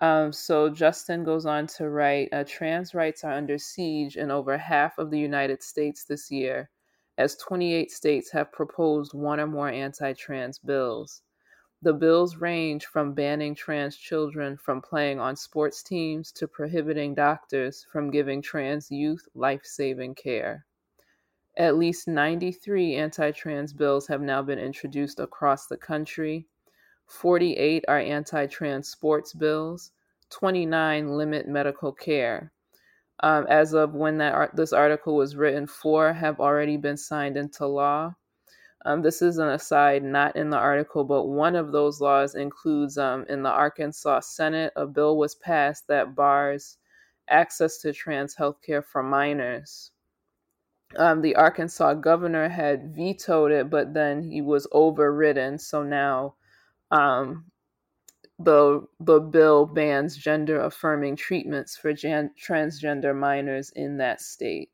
[0.00, 4.58] Um, so Justin goes on to write uh, Trans rights are under siege in over
[4.58, 6.68] half of the United States this year,
[7.16, 11.22] as 28 states have proposed one or more anti trans bills.
[11.80, 17.86] The bills range from banning trans children from playing on sports teams to prohibiting doctors
[17.92, 20.64] from giving trans youth life saving care.
[21.56, 26.48] At least 93 anti trans bills have now been introduced across the country.
[27.06, 29.92] 48 are anti trans sports bills,
[30.30, 32.52] 29 limit medical care.
[33.20, 37.36] Um, as of when that art- this article was written, four have already been signed
[37.36, 38.14] into law.
[38.84, 42.98] Um, this is an aside, not in the article, but one of those laws includes
[42.98, 46.76] um, in the Arkansas Senate, a bill was passed that bars
[47.28, 49.92] access to trans health care for minors.
[50.96, 55.58] Um, the Arkansas governor had vetoed it, but then he was overridden.
[55.58, 56.34] So now
[56.94, 57.44] um,
[58.38, 64.70] the the bill bans gender affirming treatments for gen- transgender minors in that state.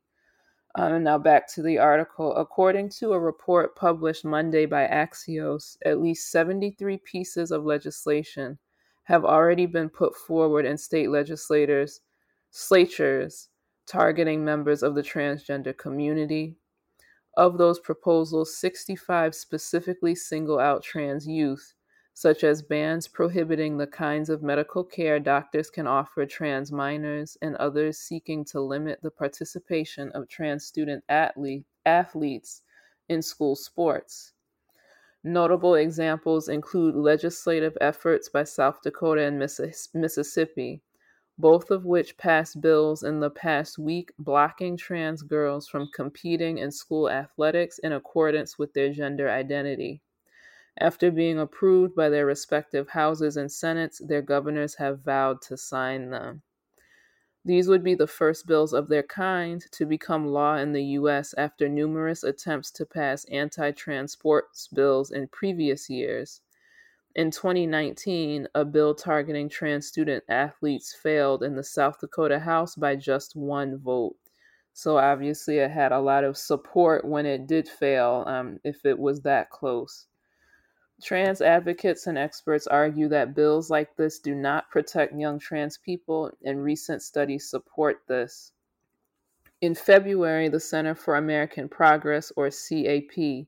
[0.75, 2.35] Um, and now back to the article.
[2.35, 8.57] According to a report published Monday by Axios, at least 73 pieces of legislation
[9.03, 12.01] have already been put forward in state legislators,
[12.51, 13.49] slatures
[13.87, 16.55] targeting members of the transgender community.
[17.35, 21.73] Of those proposals, 65 specifically single out trans youth,
[22.13, 27.55] such as bans prohibiting the kinds of medical care doctors can offer trans minors, and
[27.55, 32.61] others seeking to limit the participation of trans student athlete, athletes
[33.07, 34.33] in school sports.
[35.23, 40.81] Notable examples include legislative efforts by South Dakota and Missis- Mississippi,
[41.37, 46.71] both of which passed bills in the past week blocking trans girls from competing in
[46.71, 50.01] school athletics in accordance with their gender identity.
[50.81, 56.09] After being approved by their respective houses and senates, their governors have vowed to sign
[56.09, 56.41] them.
[57.45, 61.35] These would be the first bills of their kind to become law in the U.S.
[61.37, 66.41] after numerous attempts to pass anti transports bills in previous years.
[67.13, 72.95] in 2019, a bill targeting trans student athletes failed in the South Dakota House by
[72.95, 74.15] just one vote.
[74.73, 78.97] So obviously, it had a lot of support when it did fail, um, if it
[78.97, 80.07] was that close.
[81.01, 86.31] Trans advocates and experts argue that bills like this do not protect young trans people,
[86.43, 88.53] and recent studies support this.
[89.61, 93.47] In February, the Center for American Progress, or CAP,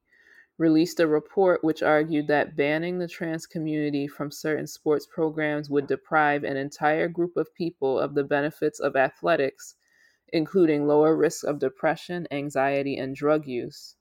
[0.58, 5.88] released a report which argued that banning the trans community from certain sports programs would
[5.88, 9.76] deprive an entire group of people of the benefits of athletics,
[10.32, 13.96] including lower risk of depression, anxiety, and drug use.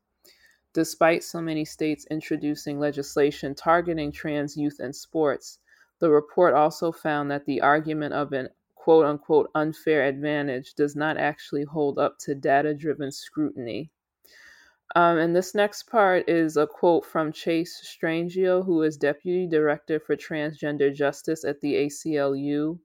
[0.74, 5.58] Despite so many states introducing legislation targeting trans youth in sports,
[5.98, 11.16] the report also found that the argument of an quote unquote unfair advantage does not
[11.16, 13.90] actually hold up to data driven scrutiny.
[14.96, 20.00] Um, and this next part is a quote from Chase Strangio, who is Deputy Director
[20.00, 22.78] for Transgender Justice at the ACLU.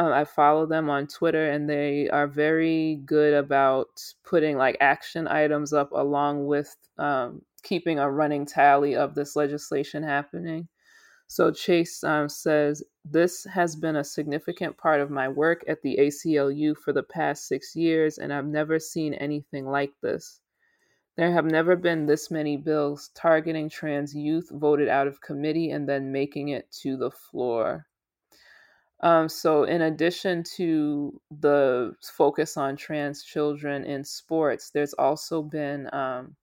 [0.00, 3.88] Um, I follow them on Twitter, and they are very good about
[4.24, 10.02] putting like action items up along with um, keeping a running tally of this legislation
[10.02, 10.68] happening.
[11.26, 15.98] So Chase um, says, This has been a significant part of my work at the
[16.00, 20.40] ACLU for the past six years, and I've never seen anything like this.
[21.18, 25.86] There have never been this many bills targeting trans youth voted out of committee and
[25.86, 27.86] then making it to the floor.
[29.02, 35.88] Um, so, in addition to the focus on trans children in sports, there's also been
[35.92, 36.36] um,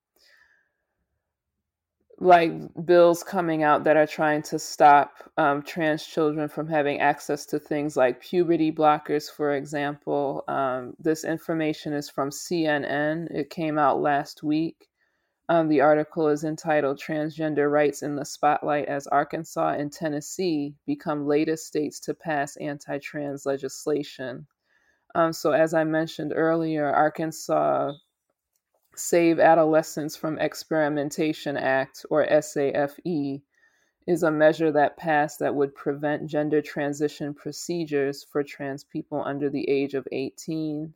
[2.19, 2.51] like
[2.83, 7.59] bills coming out that are trying to stop um, trans children from having access to
[7.59, 10.43] things like puberty blockers, for example.
[10.47, 13.29] Um, this information is from CNN.
[13.29, 14.87] It came out last week.
[15.49, 21.25] Um, the article is entitled Transgender Rights in the Spotlight as Arkansas and Tennessee Become
[21.25, 24.45] Latest States to Pass Anti Trans Legislation.
[25.15, 27.93] Um, so, as I mentioned earlier, Arkansas
[28.95, 33.41] Save Adolescents from Experimentation Act, or SAFE,
[34.07, 39.49] is a measure that passed that would prevent gender transition procedures for trans people under
[39.49, 40.93] the age of 18.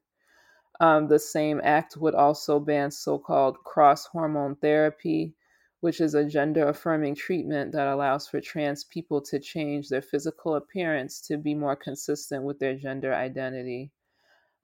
[0.81, 5.35] Um, the same act would also ban so called cross hormone therapy,
[5.79, 10.55] which is a gender affirming treatment that allows for trans people to change their physical
[10.55, 13.91] appearance to be more consistent with their gender identity.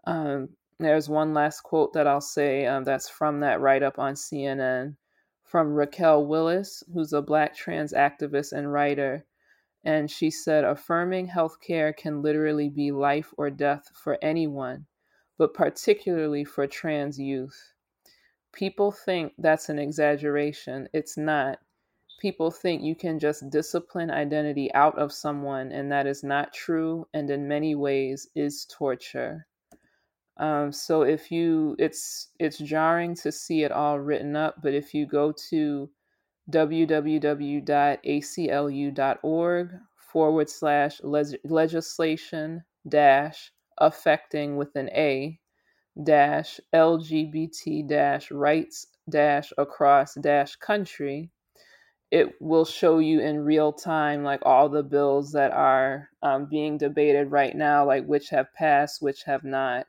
[0.07, 0.49] Um,
[0.79, 4.95] there's one last quote that I'll say um, that's from that write up on CNN
[5.43, 9.23] from Raquel Willis, who's a black trans activist and writer.
[9.83, 14.87] And she said, affirming healthcare can literally be life or death for anyone,
[15.37, 17.73] but particularly for trans youth.
[18.53, 20.89] People think that's an exaggeration.
[20.93, 21.59] It's not.
[22.19, 27.07] People think you can just discipline identity out of someone, and that is not true,
[27.13, 29.45] and in many ways is torture.
[30.37, 34.93] Um, so if you, it's it's jarring to see it all written up, but if
[34.93, 35.89] you go to
[36.51, 37.59] www.aclu.org
[39.97, 45.39] forward slash legislation dash affecting with an A
[46.03, 51.31] dash LGBT dash rights dash across dash country,
[52.11, 56.77] it will show you in real time like all the bills that are um, being
[56.77, 59.87] debated right now, like which have passed, which have not.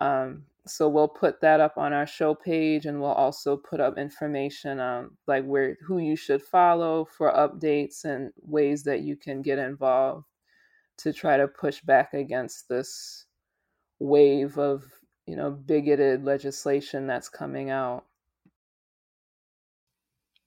[0.00, 3.98] Um, so we'll put that up on our show page, and we'll also put up
[3.98, 9.42] information um, like where who you should follow for updates and ways that you can
[9.42, 10.24] get involved
[11.02, 13.26] to try to push back against this
[13.98, 14.84] wave of
[15.26, 18.04] you know bigoted legislation that's coming out.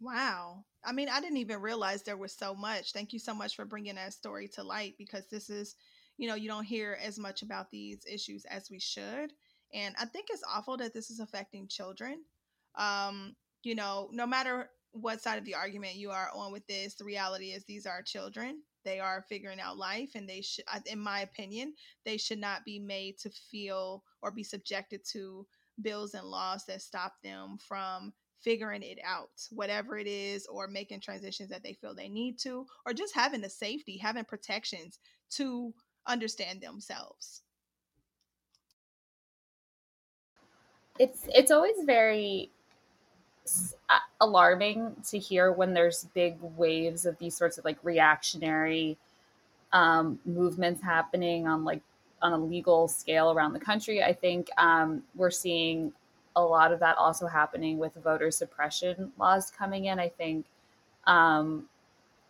[0.01, 0.65] Wow.
[0.83, 2.91] I mean, I didn't even realize there was so much.
[2.91, 5.75] Thank you so much for bringing that story to light because this is
[6.17, 9.33] you know, you don't hear as much about these issues as we should.
[9.73, 12.23] And I think it's awful that this is affecting children.
[12.75, 16.95] Um, you know, no matter what side of the argument you are on with this,
[16.95, 18.61] the reality is these are children.
[18.85, 21.73] They are figuring out life, and they should, in my opinion,
[22.05, 25.45] they should not be made to feel or be subjected to
[25.81, 31.01] bills and laws that stop them from figuring it out, whatever it is, or making
[31.01, 34.99] transitions that they feel they need to, or just having the safety, having protections
[35.31, 35.73] to
[36.07, 37.41] understand themselves.
[40.99, 42.51] It's it's always very
[44.21, 48.97] alarming to hear when there's big waves of these sorts of like reactionary
[49.73, 51.81] um, movements happening on like
[52.21, 54.03] on a legal scale around the country.
[54.03, 55.93] I think um, we're seeing
[56.35, 59.99] a lot of that also happening with voter suppression laws coming in.
[59.99, 60.45] I think
[61.05, 61.65] um,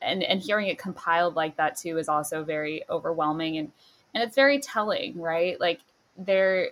[0.02, 3.72] and and hearing it compiled like that too is also very overwhelming and
[4.14, 5.80] and it's very telling right like
[6.18, 6.70] there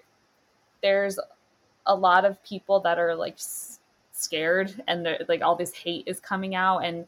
[0.82, 1.20] there's
[1.86, 3.38] a lot of people that are like
[4.14, 7.06] scared and like all this hate is coming out and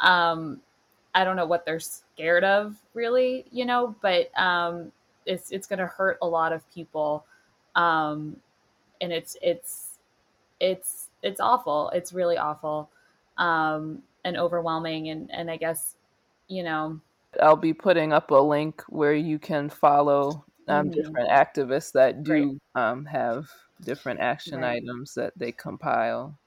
[0.00, 0.60] um
[1.14, 4.90] i don't know what they're scared of really you know but um
[5.26, 7.24] it's it's going to hurt a lot of people
[7.76, 8.36] um
[9.00, 9.98] and it's it's
[10.58, 12.90] it's it's awful it's really awful
[13.38, 15.94] um and overwhelming and and i guess
[16.48, 17.00] you know
[17.40, 21.00] i'll be putting up a link where you can follow um, mm-hmm.
[21.00, 23.48] different activists that do um, have
[23.82, 24.82] different action right.
[24.82, 26.38] items that they compile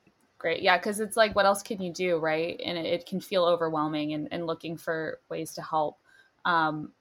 [0.43, 0.61] great.
[0.61, 2.61] Yeah because it's like what else can you do right?
[2.63, 5.97] And it, it can feel overwhelming and, and, looking for ways to help
[6.43, 6.91] um,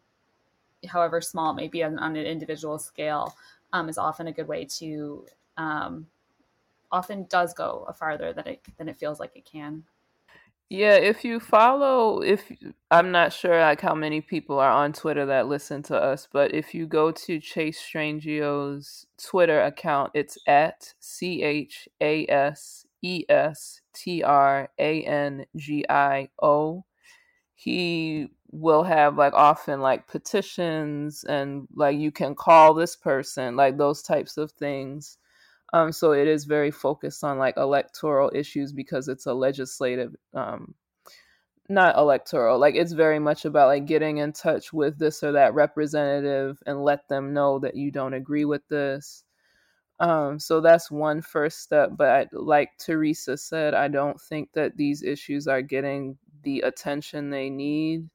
[0.87, 3.35] however small it may be on, on an individual scale
[3.73, 5.27] um, is often a good way to
[5.57, 6.07] um,
[6.93, 9.83] often does go a farther than it than it feels like it can.
[10.69, 12.51] Yeah, if you follow, if
[12.91, 16.55] I'm not sure like how many people are on Twitter that listen to us, but
[16.55, 23.25] if you go to Chase Strangio's Twitter account, it's at C H A S E
[23.29, 26.85] S T R A N G I O.
[27.55, 33.79] He will have like often like petitions and like you can call this person, like
[33.79, 35.19] those types of things.
[35.73, 40.75] Um, so it is very focused on like electoral issues because it's a legislative, um,
[41.69, 42.59] not electoral.
[42.59, 46.85] Like it's very much about like getting in touch with this or that representative and
[46.85, 49.25] let them know that you don't agree with this.
[50.03, 51.93] Um, so that's one first step.
[51.97, 57.31] But I, like Teresa said, I don't think that these issues are getting the attention
[57.31, 58.11] they need.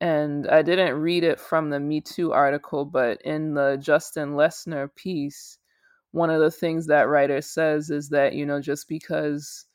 [0.00, 5.58] And I didn't read it from the Mitu article, but in the Justin Leshner piece,
[6.12, 9.65] one of the things that writer says is that you know just because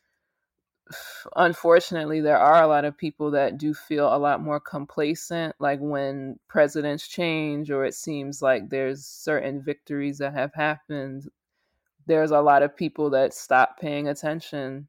[1.35, 5.79] unfortunately there are a lot of people that do feel a lot more complacent like
[5.79, 11.27] when presidents change or it seems like there's certain victories that have happened
[12.07, 14.87] there's a lot of people that stop paying attention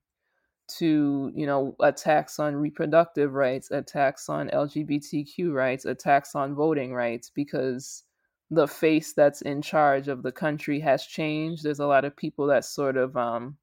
[0.69, 7.31] to you know attacks on reproductive rights attacks on lgbtq rights attacks on voting rights
[7.35, 8.05] because
[8.53, 11.65] the face that's in charge of the country has changed.
[11.65, 13.57] There's a lot of people that sort of um,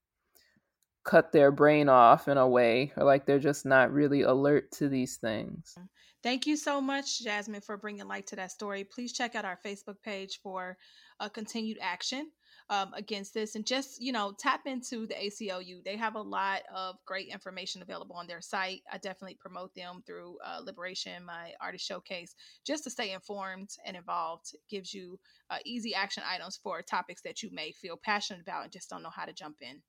[1.10, 4.88] cut their brain off in a way, or like they're just not really alert to
[4.88, 5.76] these things.
[6.22, 8.84] Thank you so much, Jasmine, for bringing light to that story.
[8.84, 10.78] Please check out our Facebook page for
[11.20, 12.30] a continued action
[12.70, 16.62] um, against this and just you know tap into the aclu they have a lot
[16.74, 18.82] of great information available on their site.
[18.94, 22.36] I definitely promote them through uh, liberation my artist showcase.
[22.68, 27.24] Just to stay informed and involved it gives you uh, easy action items for topics
[27.24, 29.82] that you may feel passionate about and just don't know how to jump in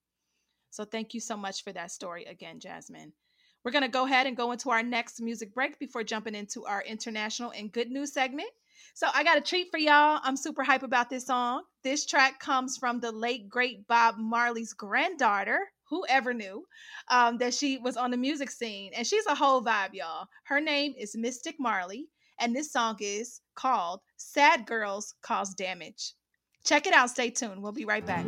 [0.71, 3.13] so thank you so much for that story again jasmine
[3.63, 6.65] we're going to go ahead and go into our next music break before jumping into
[6.65, 8.51] our international and good news segment
[8.95, 10.21] so I got a treat for y'all.
[10.23, 11.63] I'm super hype about this song.
[11.83, 15.59] This track comes from the late great Bob Marley's granddaughter.
[15.89, 16.67] Whoever knew
[17.09, 20.29] um, that she was on the music scene, and she's a whole vibe, y'all.
[20.45, 22.09] Her name is Mystic Marley,
[22.39, 26.15] and this song is called "Sad Girls Cause Damage."
[26.65, 27.11] Check it out.
[27.11, 27.61] Stay tuned.
[27.63, 28.27] We'll be right back.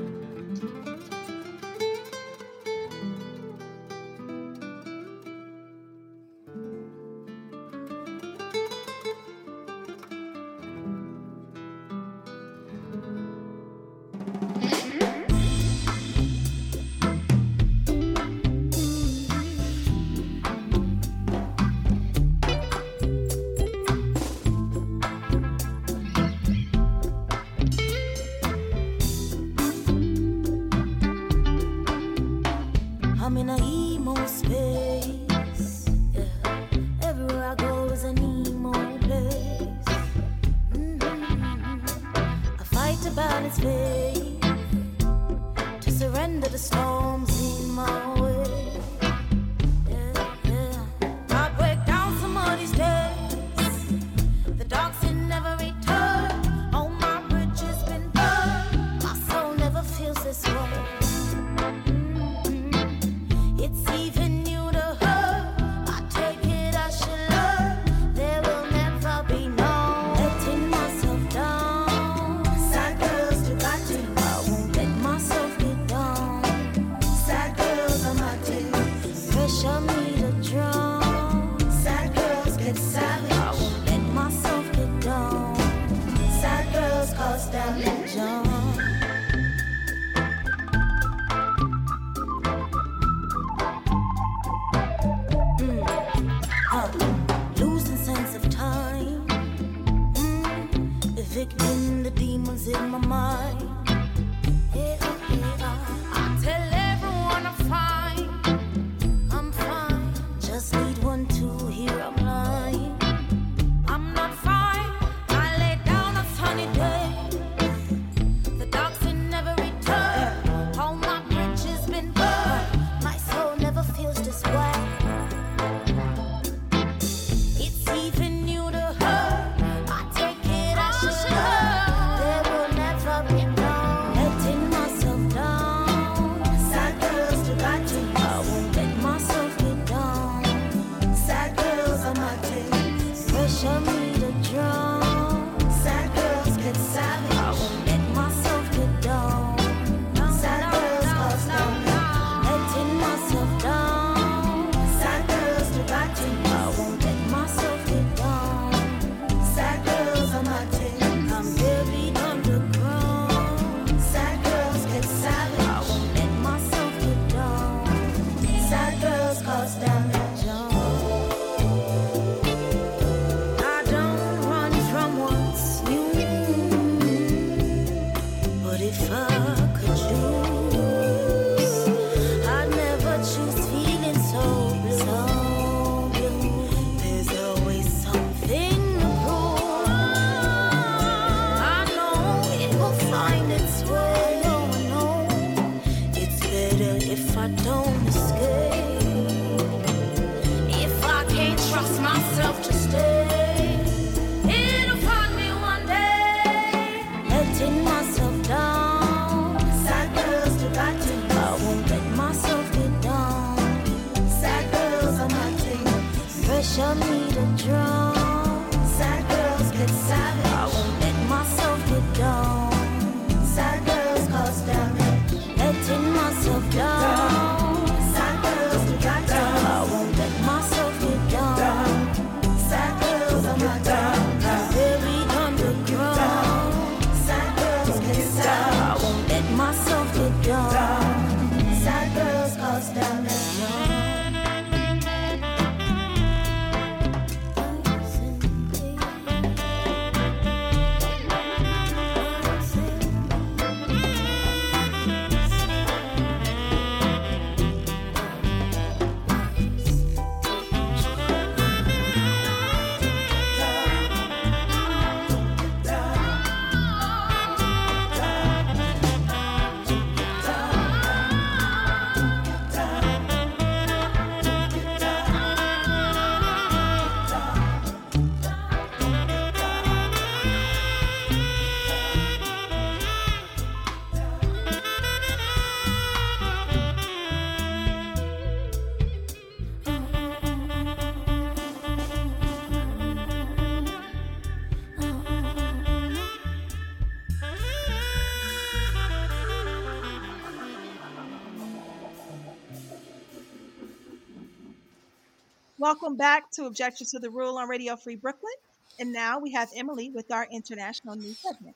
[305.83, 308.53] Welcome back to Objections to the Rule on Radio Free Brooklyn.
[309.01, 311.75] And now we have Emily with our international news segment.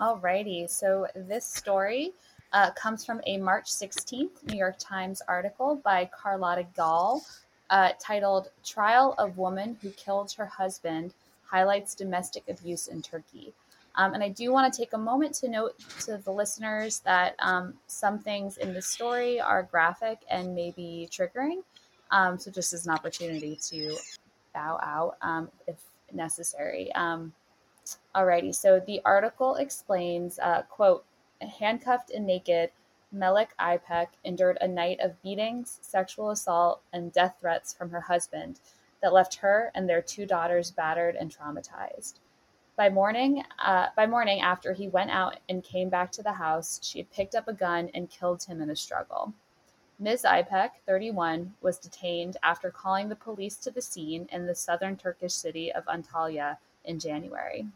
[0.00, 2.10] Alrighty, so this story
[2.52, 7.22] uh, comes from a March 16th New York Times article by Carlotta Gall
[7.70, 13.52] uh, titled Trial of Woman Who Killed Her Husband Highlights Domestic Abuse in Turkey.
[13.94, 17.36] Um, and I do want to take a moment to note to the listeners that
[17.38, 21.62] um, some things in this story are graphic and maybe triggering.
[22.10, 23.96] Um, so, just as an opportunity to
[24.54, 25.76] bow out um, if
[26.12, 26.92] necessary.
[26.94, 27.32] Um,
[28.14, 31.04] alrighty, so the article explains, uh, quote,
[31.40, 32.70] handcuffed and naked,
[33.12, 38.60] Melek İpek endured a night of beatings, sexual assault, and death threats from her husband
[39.00, 42.14] that left her and their two daughters battered and traumatized.
[42.76, 46.80] By morning, uh, by morning after he went out and came back to the house,
[46.82, 49.32] she had picked up a gun and killed him in a struggle.
[49.98, 50.24] Ms.
[50.24, 55.32] İpek, 31, was detained after calling the police to the scene in the southern Turkish
[55.32, 57.66] city of Antalya in January.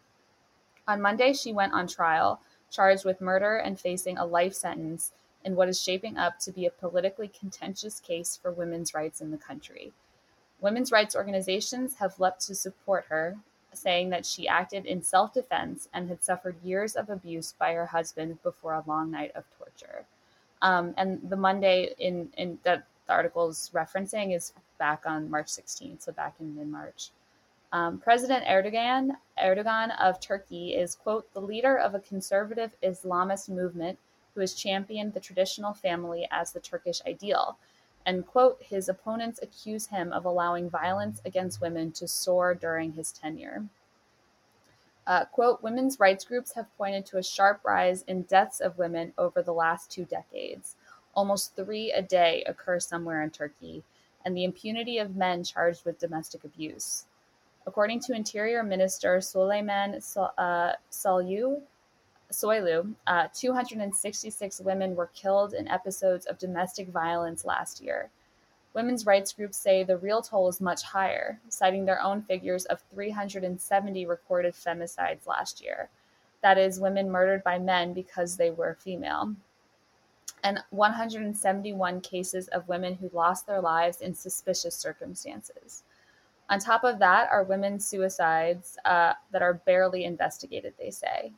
[0.86, 5.12] On Monday, she went on trial, charged with murder and facing a life sentence
[5.46, 9.30] in what is shaping up to be a politically contentious case for women's rights in
[9.30, 9.94] the country.
[10.60, 13.38] Women's rights organizations have leapt to support her,
[13.72, 17.86] saying that she acted in self defense and had suffered years of abuse by her
[17.86, 20.04] husband before a long night of torture.
[20.62, 25.46] Um, and the Monday in, in that the article is referencing is back on March
[25.46, 27.10] 16th, so back in mid March.
[27.72, 29.10] Um, President Erdogan,
[29.42, 33.98] Erdogan of Turkey is, quote, the leader of a conservative Islamist movement
[34.34, 37.58] who has championed the traditional family as the Turkish ideal.
[38.06, 43.12] And, quote, his opponents accuse him of allowing violence against women to soar during his
[43.12, 43.64] tenure.
[45.10, 49.12] Uh, quote, women's rights groups have pointed to a sharp rise in deaths of women
[49.18, 50.76] over the last two decades.
[51.14, 53.82] Almost three a day occur somewhere in Turkey,
[54.24, 57.06] and the impunity of men charged with domestic abuse.
[57.66, 61.60] According to Interior Minister Suleiman so- uh, Soylu
[63.08, 68.10] uh, 266 women were killed in episodes of domestic violence last year.
[68.72, 72.82] Women's rights groups say the real toll is much higher, citing their own figures of
[72.92, 75.88] 370 recorded femicides last year.
[76.42, 79.34] That is, women murdered by men because they were female.
[80.42, 85.82] And 171 cases of women who lost their lives in suspicious circumstances.
[86.48, 91.32] On top of that are women's suicides uh, that are barely investigated, they say.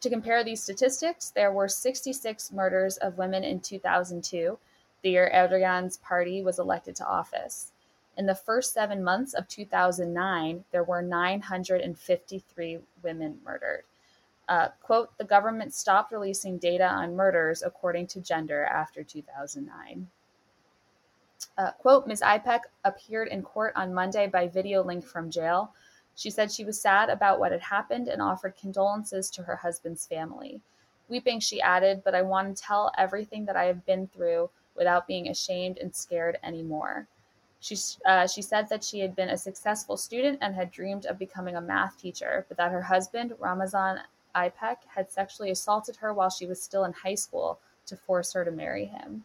[0.00, 4.58] To compare these statistics, there were 66 murders of women in 2002
[5.02, 7.72] the year Erdogan's party was elected to office.
[8.16, 13.84] In the first seven months of 2009, there were 953 women murdered.
[14.48, 20.08] Uh, quote, the government stopped releasing data on murders according to gender after 2009.
[21.58, 22.22] Uh, quote, Ms.
[22.22, 25.72] İpek appeared in court on Monday by video link from jail.
[26.14, 30.06] She said she was sad about what had happened and offered condolences to her husband's
[30.06, 30.60] family.
[31.08, 35.06] Weeping, she added, but I want to tell everything that I have been through without
[35.06, 37.06] being ashamed and scared anymore.
[37.60, 41.18] She, uh, she said that she had been a successful student and had dreamed of
[41.18, 44.00] becoming a math teacher, but that her husband, Ramazan
[44.34, 48.44] İpek, had sexually assaulted her while she was still in high school to force her
[48.44, 49.24] to marry him.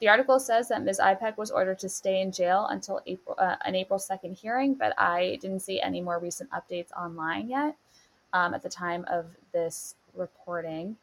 [0.00, 1.00] The article says that Ms.
[1.00, 4.92] İpek was ordered to stay in jail until April, uh, an April 2nd hearing, but
[4.98, 7.74] I didn't see any more recent updates online yet
[8.34, 10.96] um, at the time of this reporting.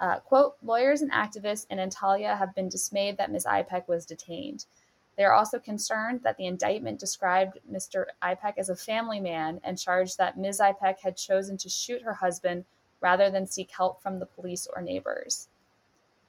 [0.00, 3.46] Uh, quote, lawyers and activists in Antalya have been dismayed that Ms.
[3.46, 4.64] İpek was detained.
[5.16, 8.06] They are also concerned that the indictment described Mr.
[8.22, 10.60] İpek as a family man and charged that Ms.
[10.60, 12.64] İpek had chosen to shoot her husband
[13.00, 15.48] rather than seek help from the police or neighbors.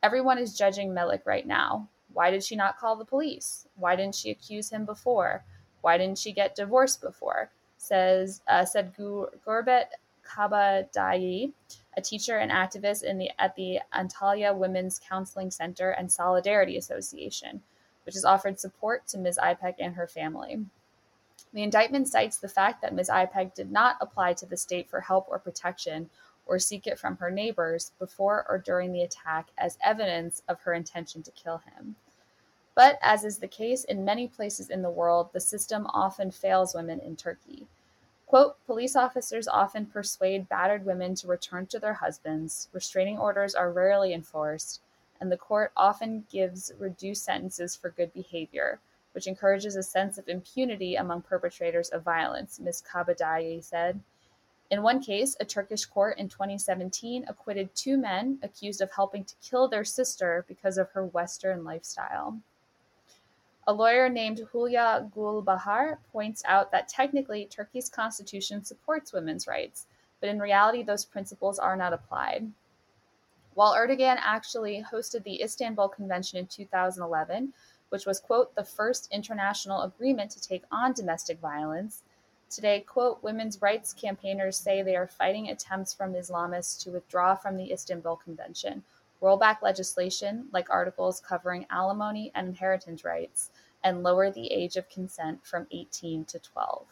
[0.02, 1.88] Everyone is judging Melek right now.
[2.14, 3.68] Why did she not call the police?
[3.76, 5.44] Why didn't she accuse him before?
[5.82, 7.52] Why didn't she get divorced before?
[7.78, 9.92] Says uh, said Gurbet
[10.30, 11.52] Kabadayi,
[11.98, 17.62] a teacher and activist in the, at the Antalya Women's Counseling Center and Solidarity Association,
[18.06, 19.40] which has offered support to Ms.
[19.42, 20.60] İpek and her family.
[21.52, 23.10] The indictment cites the fact that Ms.
[23.10, 26.10] İpek did not apply to the state for help or protection
[26.46, 30.74] or seek it from her neighbors before or during the attack as evidence of her
[30.74, 31.96] intention to kill him.
[32.76, 36.74] But, as is the case in many places in the world, the system often fails
[36.74, 37.68] women in Turkey.
[38.30, 43.72] Quote, police officers often persuade battered women to return to their husbands, restraining orders are
[43.72, 44.82] rarely enforced,
[45.20, 48.80] and the court often gives reduced sentences for good behavior,
[49.14, 52.84] which encourages a sense of impunity among perpetrators of violence, Ms.
[52.88, 54.00] Kabadayi said.
[54.70, 59.34] In one case, a Turkish court in 2017 acquitted two men accused of helping to
[59.42, 62.40] kill their sister because of her Western lifestyle.
[63.70, 69.86] A lawyer named Hulya Gulbahar points out that technically Turkey's constitution supports women's rights,
[70.20, 72.52] but in reality, those principles are not applied.
[73.54, 77.54] While Erdogan actually hosted the Istanbul Convention in 2011,
[77.90, 82.02] which was, quote, the first international agreement to take on domestic violence,
[82.50, 87.56] today, quote, women's rights campaigners say they are fighting attempts from Islamists to withdraw from
[87.56, 88.84] the Istanbul Convention,
[89.22, 93.52] roll back legislation like articles covering alimony and inheritance rights,
[93.84, 96.86] and lower the age of consent from 18 to 12.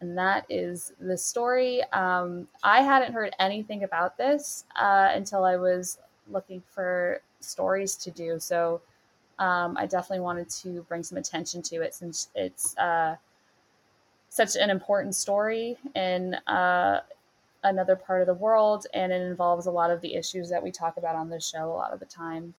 [0.00, 1.82] And that is the story.
[1.92, 5.98] Um, I hadn't heard anything about this uh, until I was
[6.28, 8.38] looking for stories to do.
[8.40, 8.80] So
[9.38, 13.16] um, I definitely wanted to bring some attention to it since it's uh,
[14.28, 17.00] such an important story in uh,
[17.64, 20.70] another part of the world and it involves a lot of the issues that we
[20.70, 22.54] talk about on this show a lot of the time.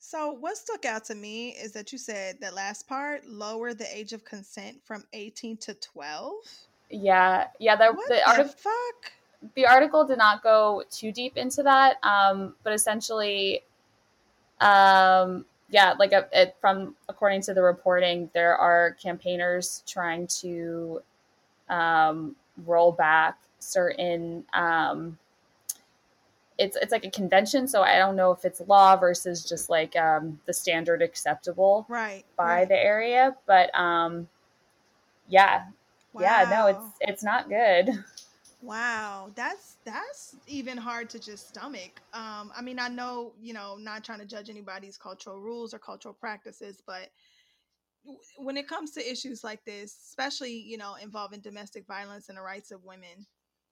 [0.00, 3.96] So, what stuck out to me is that you said that last part lower the
[3.96, 6.34] age of consent from 18 to 12.
[6.90, 7.76] Yeah, yeah.
[7.76, 9.12] The, what the, the artic- fuck?
[9.54, 13.62] the article did not go too deep into that, um, but essentially,
[14.60, 21.02] um, yeah, like a, it, from according to the reporting, there are campaigners trying to
[21.68, 25.18] um, roll back certain um,
[26.58, 29.94] it's it's like a convention, so I don't know if it's law versus just like
[29.96, 32.24] um, the standard acceptable Right.
[32.36, 32.68] by right.
[32.68, 33.36] the area.
[33.46, 34.28] But um,
[35.28, 35.66] yeah,
[36.18, 38.04] yeah, no, it's it's not good.
[38.60, 42.00] Wow, that's that's even hard to just stomach.
[42.12, 45.78] Um, I mean, I know, you know, not trying to judge anybody's cultural rules or
[45.78, 47.08] cultural practices, but
[48.36, 52.42] when it comes to issues like this, especially, you know, involving domestic violence and the
[52.42, 53.26] rights of women,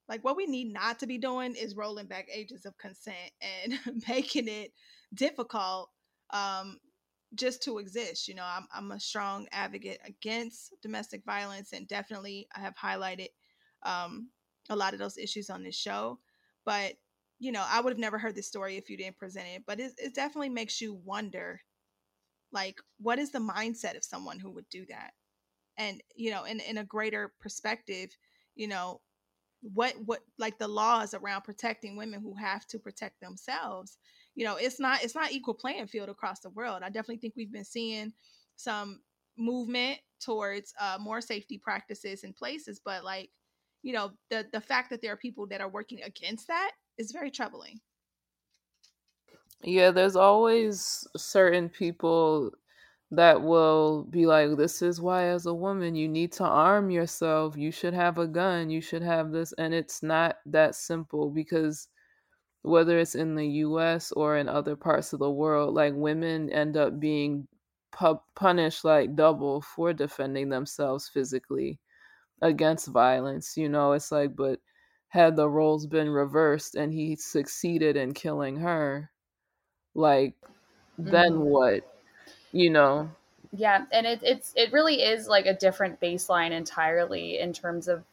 [0.09, 3.79] like what we need not to be doing is rolling back ages of consent and
[4.07, 4.71] making it
[5.13, 5.89] difficult
[6.31, 6.77] um
[7.35, 8.27] just to exist.
[8.27, 13.29] You know, I'm I'm a strong advocate against domestic violence and definitely I have highlighted
[13.83, 14.29] um
[14.69, 16.19] a lot of those issues on this show.
[16.65, 16.93] But
[17.39, 19.63] you know, I would have never heard this story if you didn't present it.
[19.67, 21.61] But it, it definitely makes you wonder
[22.51, 25.11] Like, what is the mindset of someone who would do that?
[25.77, 28.11] And, you know, in, in a greater perspective,
[28.55, 29.01] you know,
[29.73, 33.97] what what like the laws around protecting women who have to protect themselves.
[34.35, 36.83] You know it's not it's not equal playing field across the world.
[36.83, 38.13] I definitely think we've been seeing
[38.55, 39.01] some
[39.37, 43.29] movement towards uh, more safety practices in places but like
[43.83, 47.11] you know the the fact that there are people that are working against that is
[47.11, 47.79] very troubling.
[49.63, 52.51] Yeah, there's always certain people
[53.11, 57.55] that will be like, this is why, as a woman, you need to arm yourself.
[57.57, 58.69] You should have a gun.
[58.69, 59.53] You should have this.
[59.57, 61.87] And it's not that simple because
[62.63, 66.77] whether it's in the US or in other parts of the world, like women end
[66.77, 67.47] up being
[67.91, 71.79] pu- punished like double for defending themselves physically
[72.41, 73.57] against violence.
[73.57, 74.59] You know, it's like, but
[75.09, 79.11] had the roles been reversed and he succeeded in killing her,
[79.95, 80.35] like,
[80.97, 81.41] then Mhm.
[81.41, 81.96] what?
[82.51, 83.09] You know?
[83.51, 88.03] Yeah, and it, it's it really is like a different baseline entirely in terms of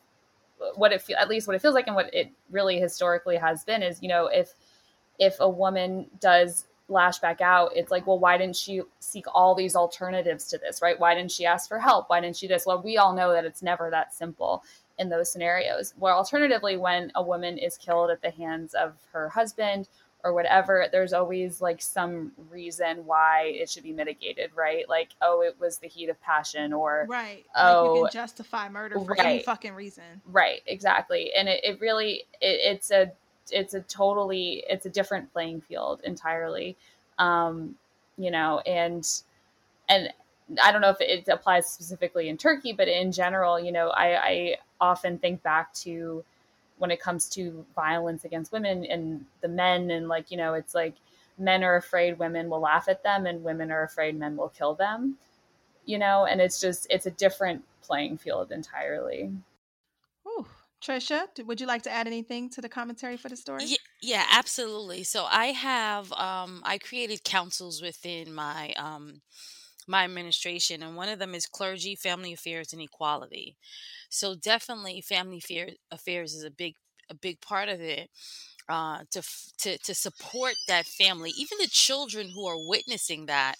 [0.76, 3.64] what it feel at least what it feels like and what it really historically has
[3.64, 4.54] been is you know if
[5.18, 9.54] if a woman does lash back out it's like well why didn't she seek all
[9.54, 10.98] these alternatives to this right?
[10.98, 12.08] Why didn't she ask for help?
[12.08, 12.66] Why didn't she this?
[12.66, 14.62] Well we all know that it's never that simple
[14.98, 15.94] in those scenarios.
[15.98, 19.88] Where alternatively when a woman is killed at the hands of her husband
[20.24, 25.42] or whatever there's always like some reason why it should be mitigated right like oh
[25.42, 29.16] it was the heat of passion or right like you Oh, can justify murder for
[29.20, 31.32] any fucking reason Right, exactly.
[31.34, 33.12] And it, it really it, it's a
[33.50, 36.76] it's a totally it's a different playing field entirely.
[37.18, 37.74] Um,
[38.16, 39.06] you know, and
[39.88, 40.08] and
[40.62, 44.16] I don't know if it applies specifically in Turkey, but in general, you know, I,
[44.16, 46.24] I often think back to
[46.78, 50.74] when it comes to violence against women and the men and like, you know, it's
[50.74, 50.94] like
[51.38, 54.74] men are afraid women will laugh at them and women are afraid men will kill
[54.74, 55.16] them,
[55.84, 59.30] you know, and it's just it's a different playing field entirely.
[60.26, 60.46] Ooh.
[60.82, 64.26] trisha would you like to add anything to the commentary for the story Ye- yeah,
[64.32, 65.02] absolutely.
[65.04, 69.22] So I have um I created councils within my um
[69.86, 73.56] my administration and one of them is clergy, family affairs and equality.
[74.10, 76.76] So definitely family affair, affairs is a big
[77.10, 78.10] a big part of it.
[78.66, 79.22] Uh, to
[79.58, 83.56] to to support that family, even the children who are witnessing that,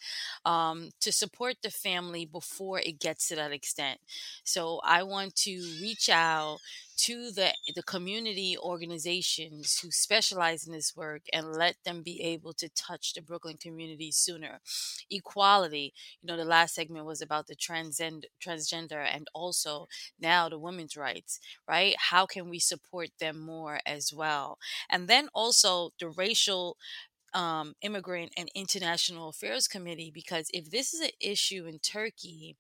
[0.46, 4.00] um, to support the family before it gets to that extent.
[4.44, 5.52] So I want to
[5.82, 6.58] reach out
[6.97, 12.53] to the the community organizations who specialize in this work and let them be able
[12.55, 14.61] to touch the Brooklyn community sooner.
[15.11, 15.92] Equality,
[16.22, 19.86] you know, the last segment was about the transgender transgender and also
[20.20, 21.95] now the women's rights, right?
[21.99, 24.59] How can we support them more as well?
[24.90, 26.76] And then also the racial
[27.34, 32.57] um, immigrant and international affairs committee because if this is an issue in turkey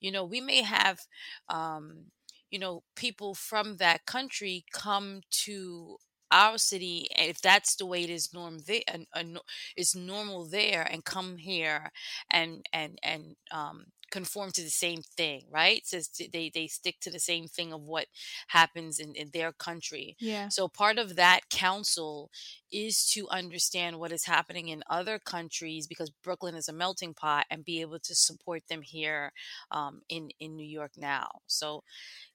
[0.00, 1.00] you know we may have
[1.48, 2.06] um,
[2.50, 5.96] you know people from that country come to
[6.32, 9.42] our city and if that's the way it is norm there and no-
[9.76, 11.90] is normal there and come here
[12.30, 17.10] and and and um conform to the same thing right says they they stick to
[17.10, 18.06] the same thing of what
[18.48, 22.30] happens in, in their country yeah so part of that council
[22.72, 27.46] is to understand what is happening in other countries because Brooklyn is a melting pot
[27.50, 29.32] and be able to support them here
[29.70, 31.40] um, in in New York now.
[31.46, 31.82] So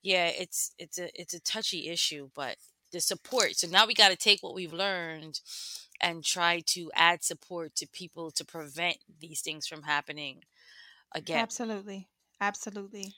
[0.01, 2.57] yeah, it's it's a it's a touchy issue, but
[2.91, 3.55] the support.
[3.55, 5.39] So now we got to take what we've learned
[6.01, 10.43] and try to add support to people to prevent these things from happening
[11.16, 11.45] again.
[11.45, 12.09] absolutely
[12.41, 13.16] absolutely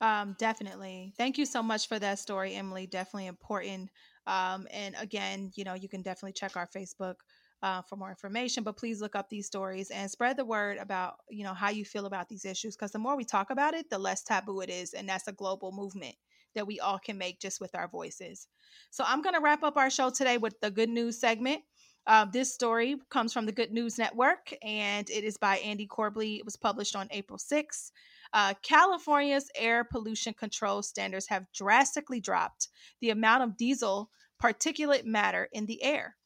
[0.00, 1.14] Um, definitely.
[1.16, 2.86] Thank you so much for that story, Emily.
[2.86, 3.90] Definitely important.
[4.26, 7.16] Um, and again, you know, you can definitely check our Facebook
[7.62, 8.64] uh, for more information.
[8.64, 11.84] But please look up these stories and spread the word about you know how you
[11.84, 12.76] feel about these issues.
[12.76, 15.32] Because the more we talk about it, the less taboo it is, and that's a
[15.32, 16.16] global movement
[16.54, 18.48] that we all can make just with our voices.
[18.90, 21.62] So I'm going to wrap up our show today with the good news segment.
[22.08, 26.38] Uh, this story comes from the Good News Network, and it is by Andy Corbley.
[26.38, 27.90] It was published on April 6th.
[28.32, 32.68] Uh, California's air pollution control standards have drastically dropped
[33.02, 34.10] the amount of diesel
[34.42, 36.16] particulate matter in the air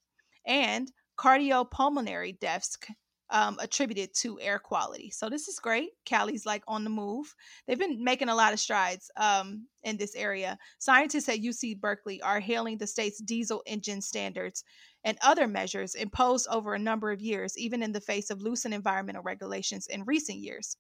[0.46, 2.76] and cardiopulmonary deaths
[3.32, 5.10] um, attributed to air quality.
[5.10, 5.90] So this is great.
[6.04, 7.34] Cali's like on the move.
[7.66, 10.56] They've been making a lot of strides um, in this area.
[10.78, 14.62] Scientists at UC Berkeley are hailing the state's diesel engine standards
[15.02, 18.74] and other measures imposed over a number of years, even in the face of loosened
[18.74, 20.76] environmental regulations in recent years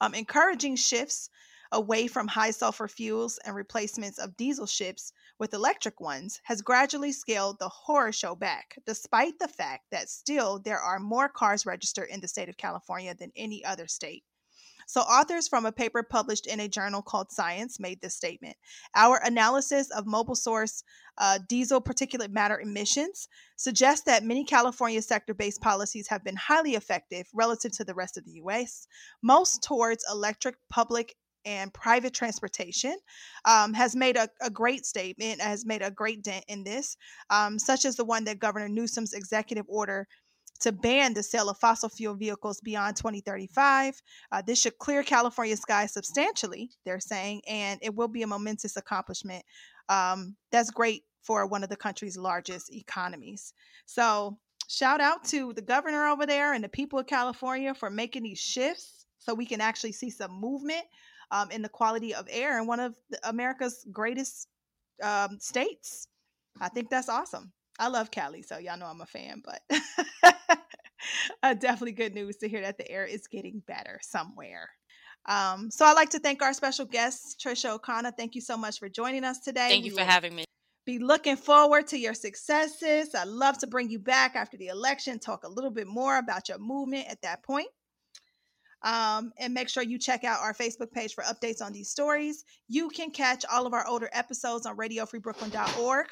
[0.00, 1.30] um, encouraging shifts
[1.74, 7.10] away from high sulfur fuels and replacements of diesel ships with electric ones has gradually
[7.10, 12.08] scaled the horror show back, despite the fact that still there are more cars registered
[12.08, 14.22] in the state of California than any other state.
[14.86, 18.56] So, authors from a paper published in a journal called Science made this statement.
[18.94, 20.84] Our analysis of mobile source
[21.18, 26.74] uh, diesel particulate matter emissions suggests that many California sector based policies have been highly
[26.74, 28.86] effective relative to the rest of the US,
[29.22, 32.96] most towards electric public and private transportation
[33.44, 36.96] um, has made a, a, great statement, has made a great dent in this,
[37.30, 40.06] um, such as the one that Governor Newsom's executive order
[40.60, 44.00] to ban the sale of fossil fuel vehicles beyond 2035.
[44.32, 48.76] Uh, this should clear California skies substantially, they're saying, and it will be a momentous
[48.76, 49.44] accomplishment.
[49.88, 53.52] Um, that's great for one of the country's largest economies.
[53.86, 54.38] So,
[54.68, 58.38] shout out to the governor over there and the people of California for making these
[58.38, 60.84] shifts so we can actually see some movement
[61.34, 64.46] um, in the quality of air in one of America's greatest
[65.02, 66.06] um, states.
[66.60, 67.52] I think that's awesome.
[67.76, 69.60] I love Cali, so y'all know I'm a fan, but
[71.42, 74.68] uh, definitely good news to hear that the air is getting better somewhere.
[75.26, 78.12] Um, so I'd like to thank our special guest, Trisha Ocona.
[78.16, 79.70] Thank you so much for joining us today.
[79.70, 80.44] Thank you we for having me.
[80.86, 83.12] Be looking forward to your successes.
[83.12, 86.48] I'd love to bring you back after the election, talk a little bit more about
[86.48, 87.68] your movement at that point.
[88.84, 92.44] Um, and make sure you check out our Facebook page for updates on these stories.
[92.68, 96.06] You can catch all of our older episodes on radiofreebrooklyn.org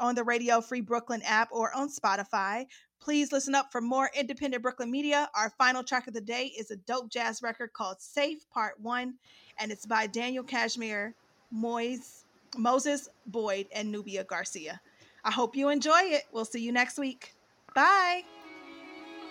[0.00, 2.64] on the Radio Free Brooklyn app or on Spotify.
[2.98, 5.28] Please listen up for more independent Brooklyn media.
[5.36, 9.14] Our final track of the day is a dope jazz record called Safe Part 1,
[9.58, 11.14] and it's by Daniel Casimir,
[11.50, 12.24] Moise,
[12.56, 14.80] Moses Boyd, and Nubya Garcia.
[15.22, 16.22] I hope you enjoy it.
[16.32, 17.34] We'll see you next week.
[17.74, 18.22] Bye.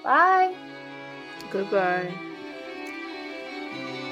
[0.03, 0.55] Bye.
[1.49, 2.32] Goodbye.
[3.75, 4.02] Thank you.